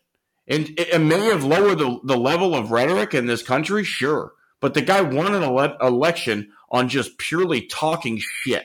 [0.48, 4.32] And it, may have lowered the, the level of rhetoric in this country, sure.
[4.60, 8.64] But the guy won an ele- election on just purely talking shit.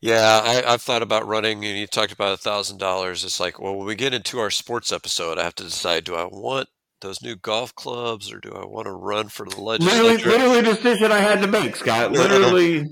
[0.00, 3.22] Yeah, I, have thought about running, and you talked about a thousand dollars.
[3.22, 6.16] It's like, well, when we get into our sports episode, I have to decide: do
[6.16, 6.68] I want
[7.02, 10.02] those new golf clubs, or do I want to run for the legislature?
[10.02, 12.12] Literally, literally decision I had to make, Scott.
[12.12, 12.88] Literally.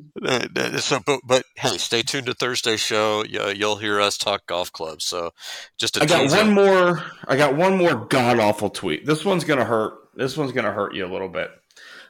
[0.80, 3.24] So, but, but hey, stay tuned to Thursday's show.
[3.24, 5.04] You'll hear us talk golf clubs.
[5.04, 5.30] So,
[5.78, 7.02] just I got one more.
[7.26, 9.06] I got one more god awful tweet.
[9.06, 9.94] This one's gonna hurt.
[10.14, 11.50] This one's gonna hurt you a little bit.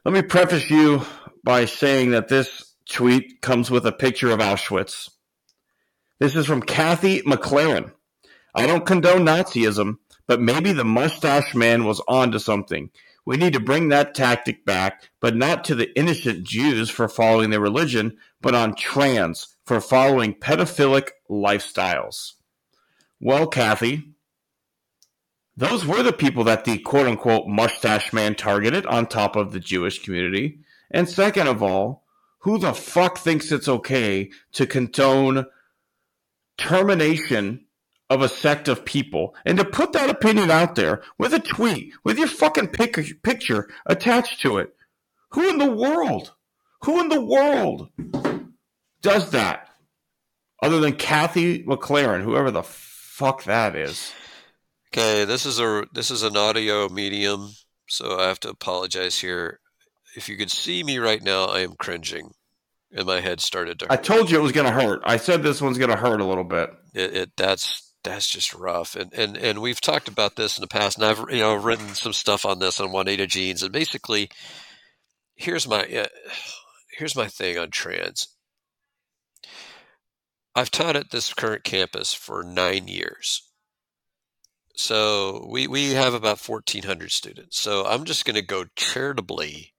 [0.05, 1.03] Let me preface you
[1.45, 5.11] by saying that this tweet comes with a picture of Auschwitz.
[6.19, 7.93] This is from Kathy McLaren.
[8.55, 9.97] I don't condone Nazism
[10.31, 12.89] but maybe the mustache man was onto something.
[13.27, 17.51] We need to bring that tactic back, but not to the innocent Jews for following
[17.51, 22.35] their religion, but on trans for following pedophilic lifestyles.
[23.19, 24.13] Well, Kathy,
[25.57, 29.59] those were the people that the quote unquote mustache man targeted on top of the
[29.59, 30.61] Jewish community.
[30.93, 32.05] And second of all,
[32.43, 35.47] who the fuck thinks it's okay to condone
[36.57, 37.67] termination
[38.11, 41.95] of a sect of people and to put that opinion out there with a tweet
[42.05, 44.75] with your fucking pic- picture attached to it.
[45.31, 46.33] Who in the world?
[46.83, 47.89] Who in the world
[49.01, 49.69] does that?
[50.63, 54.13] Other than Kathy McLaren, whoever the fuck that is.
[54.93, 57.53] Okay, this is a this is an audio medium,
[57.89, 59.61] so I have to apologize here.
[60.17, 62.33] If you could see me right now, I am cringing.
[62.93, 63.87] and my head started to.
[63.89, 65.01] I told you it was going to hurt.
[65.05, 66.71] I said this one's going to hurt a little bit.
[66.95, 70.69] it, it that's that's just rough and, and and we've talked about this in the
[70.69, 74.31] past and i've you know written some stuff on this on juanita jeans and basically
[75.41, 76.07] here's my uh,
[76.99, 78.29] here's my thing on trans.
[80.55, 83.43] I've taught at this current campus for nine years.
[84.77, 89.75] So we we have about 1400 students so i'm just going to go charitably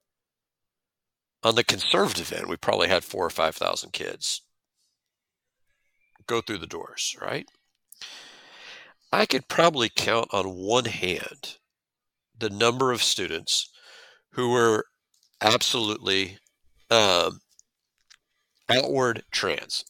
[1.44, 2.48] on the conservative end.
[2.48, 4.42] We probably had four or five thousand kids
[6.28, 7.50] go through the doors right
[9.12, 11.58] I could probably count on one hand
[12.38, 13.70] the number of students
[14.32, 14.86] who were
[15.42, 16.38] absolutely
[16.90, 17.42] um,
[18.70, 19.84] outward trans.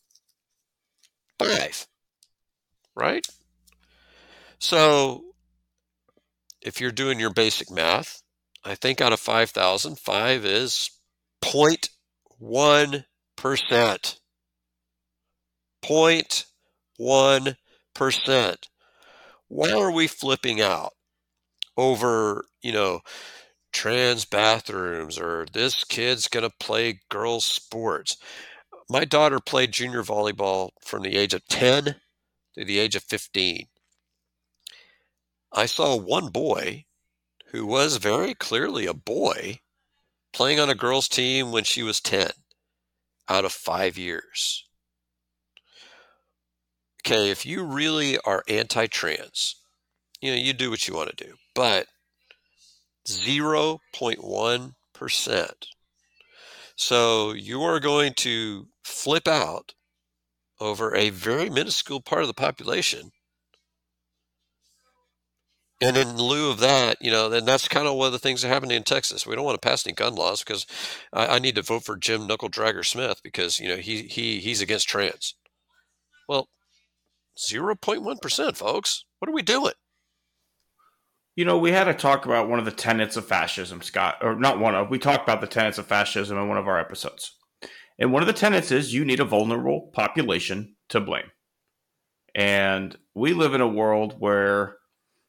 [1.38, 1.86] Five,
[2.96, 3.28] right?
[4.58, 5.24] So
[6.62, 8.22] if you're doing your basic math,
[8.64, 10.92] I think out of 5,000, five is
[11.44, 14.18] 0.1%.
[15.84, 18.68] 0.1%
[19.52, 20.94] why are we flipping out
[21.76, 23.02] over, you know,
[23.74, 28.16] trans bathrooms or this kid's going to play girls' sports?
[28.90, 33.68] My daughter played junior volleyball from the age of 10 to the age of 15.
[35.52, 36.86] I saw one boy
[37.48, 39.60] who was very clearly a boy
[40.32, 42.32] playing on a girls' team when she was 10
[43.28, 44.66] out of five years
[47.06, 49.56] okay, if you really are anti trans,
[50.22, 51.88] you know, you do what you want to do, but
[53.08, 55.52] 0.1%.
[56.76, 59.74] So you are going to flip out
[60.60, 63.12] over a very minuscule part of the population.
[65.84, 68.44] And in lieu of that, you know, then that's kind of one of the things
[68.44, 69.26] that happened in Texas.
[69.26, 70.68] We don't want to pass any gun laws because
[71.12, 74.40] I, I need to vote for Jim Knuckle Dragger Smith because you know he he
[74.40, 75.34] he's against trans.
[76.30, 76.50] Well,
[77.42, 79.06] 0.1%, folks.
[79.20, 79.74] What are we doing?
[81.36, 84.36] You know, we had to talk about one of the tenets of fascism, Scott, or
[84.36, 87.36] not one of, we talked about the tenets of fascism in one of our episodes.
[87.98, 91.32] And one of the tenets is you need a vulnerable population to blame.
[92.36, 94.78] And we live in a world where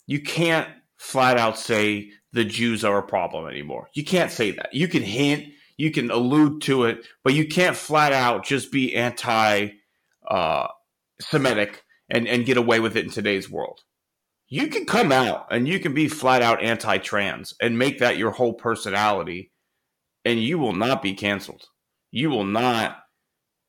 [0.07, 3.89] you can't flat out say the Jews are a problem anymore.
[3.95, 4.73] You can't say that.
[4.73, 8.95] You can hint, you can allude to it, but you can't flat out just be
[8.95, 9.71] anti
[10.29, 10.69] uh,
[11.21, 11.82] Semitic
[12.13, 13.81] and, and get away with it in today's world.
[14.47, 18.19] You can come out and you can be flat out anti trans and make that
[18.19, 19.51] your whole personality,
[20.25, 21.65] and you will not be canceled.
[22.11, 22.99] You will not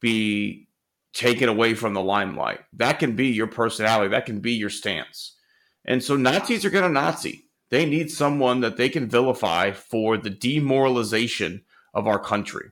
[0.01, 0.67] be
[1.13, 2.59] taken away from the limelight.
[2.73, 5.37] That can be your personality, that can be your stance.
[5.85, 7.47] And so Nazis are going to Nazi.
[7.69, 11.63] They need someone that they can vilify for the demoralization
[11.93, 12.69] of our country.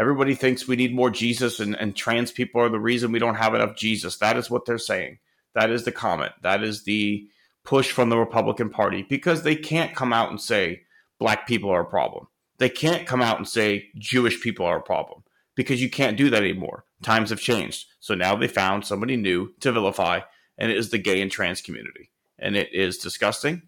[0.00, 3.34] Everybody thinks we need more Jesus, and, and trans people are the reason we don't
[3.34, 4.16] have enough Jesus.
[4.16, 5.18] That is what they're saying.
[5.52, 6.32] That is the comment.
[6.40, 7.28] That is the
[7.64, 10.84] push from the Republican Party because they can't come out and say
[11.18, 12.28] black people are a problem.
[12.56, 15.22] They can't come out and say Jewish people are a problem
[15.54, 16.86] because you can't do that anymore.
[17.02, 17.84] Times have changed.
[17.98, 20.20] So now they found somebody new to vilify,
[20.56, 22.10] and it is the gay and trans community.
[22.38, 23.64] And it is disgusting,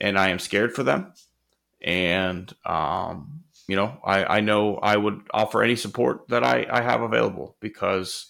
[0.00, 1.12] and I am scared for them.
[1.80, 6.80] And um, you know, I, I know I would offer any support that I, I
[6.80, 8.26] have available because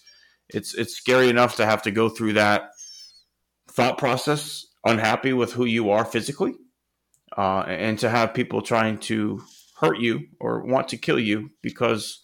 [0.49, 2.71] it's it's scary enough to have to go through that
[3.71, 6.55] thought process, unhappy with who you are physically,
[7.37, 9.41] uh, and to have people trying to
[9.79, 12.21] hurt you or want to kill you because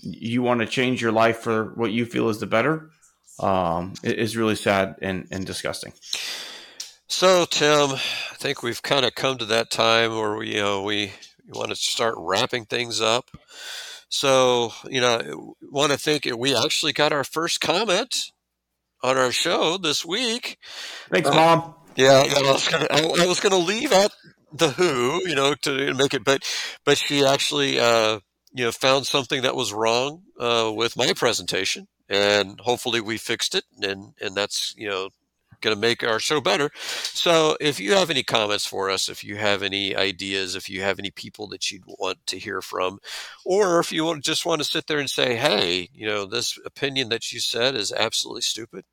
[0.00, 2.90] you want to change your life for what you feel is the better
[3.40, 5.92] um, is really sad and, and disgusting.
[7.08, 10.82] So, Tim, I think we've kind of come to that time where we, you know,
[10.82, 11.12] we
[11.48, 13.30] you want to start wrapping things up.
[14.10, 18.32] So, you know, want to think we actually got our first comment
[19.02, 20.58] on our show this week.
[21.10, 21.74] Thanks, uh, Mom.
[21.96, 24.12] Yeah, I was gonna, I, was gonna leave out
[24.52, 26.44] the Who, you know, to make it, but
[26.84, 28.20] but she actually, uh,
[28.52, 33.54] you know, found something that was wrong uh, with my presentation, and hopefully we fixed
[33.54, 35.08] it, and and that's you know
[35.60, 36.70] going to make our show better.
[36.74, 40.82] So if you have any comments for us, if you have any ideas, if you
[40.82, 42.98] have any people that you'd want to hear from,
[43.44, 46.58] or if you want, just want to sit there and say, hey, you know, this
[46.64, 48.84] opinion that you said is absolutely stupid.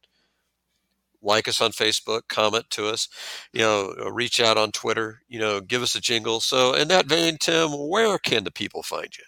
[1.22, 3.10] Like us on Facebook, comment to us,
[3.52, 6.40] you know, reach out on Twitter, you know, give us a jingle.
[6.40, 9.24] So, in that vein, Tim, where can the people find you?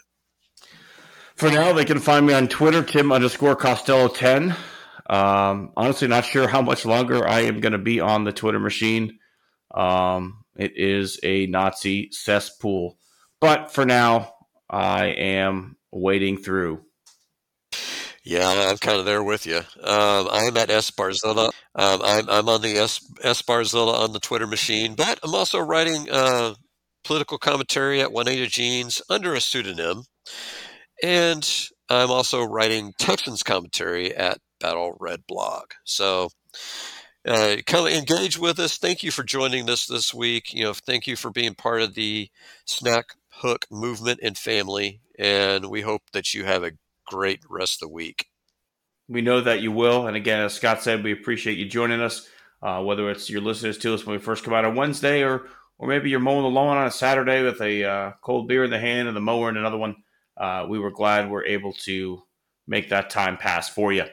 [1.38, 4.56] For now, they can find me on Twitter, Tim underscore Costello 10.
[5.10, 8.60] Um, honestly, not sure how much longer I am going to be on the Twitter
[8.60, 9.20] machine.
[9.74, 12.98] Um, it is a Nazi cesspool.
[13.40, 14.34] But for now,
[14.70, 16.82] I am wading through
[18.24, 19.58] Yeah, I'm kind of there with you.
[19.58, 21.52] Um, I'm at S Barzilla.
[21.76, 25.60] Um, I'm, I'm on the S, S Barzilla on the Twitter machine, but I'm also
[25.60, 26.54] writing uh,
[27.06, 30.04] political commentary at Juanita Jeans under a pseudonym.
[31.02, 31.50] And
[31.90, 35.72] I'm also writing Texans commentary at Battle Red Blog.
[35.84, 36.30] So
[37.28, 38.78] uh, come engage with us.
[38.78, 40.54] Thank you for joining us this week.
[40.54, 42.30] You know, thank you for being part of the
[42.66, 45.02] Snap Hook movement and family.
[45.20, 46.72] And we hope that you have a
[47.06, 48.28] great rest of the week.
[49.10, 50.08] We know that you will.
[50.08, 52.28] And again, as Scott said, we appreciate you joining us.
[52.62, 55.48] Uh, whether it's your listeners to us when we first come out on Wednesday, or
[55.78, 58.72] or maybe you're mowing the lawn on a Saturday with a uh, cold beer in
[58.72, 59.96] the hand and the mower in another one.
[60.36, 62.24] Uh, we were glad we're able to
[62.68, 64.06] make that time pass for you.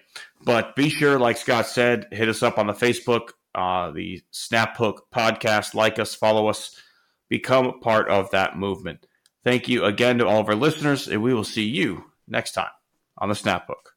[0.44, 4.76] But be sure, like Scott said, hit us up on the Facebook, uh, the Snap
[4.76, 5.74] Hook podcast.
[5.74, 6.80] Like us, follow us,
[7.28, 9.06] become part of that movement.
[9.42, 12.70] Thank you again to all of our listeners, and we will see you next time
[13.18, 13.90] on the Snap Hook.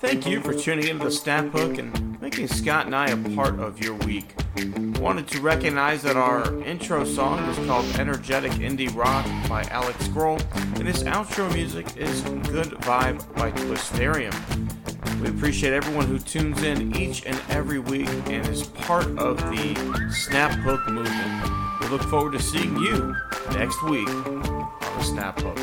[0.00, 3.60] Thank you for tuning into the Snap Hook and making Scott and I a part
[3.60, 4.34] of your week.
[4.98, 10.42] Wanted to recognize that our intro song is called Energetic Indie Rock by Alex Grohl,
[10.76, 14.34] and his outro music is Good Vibe by Twisterium.
[15.20, 20.10] We appreciate everyone who tunes in each and every week and is part of the
[20.10, 21.80] Snap Hook movement.
[21.82, 23.14] We look forward to seeing you
[23.52, 25.56] next week on the Snap Hook.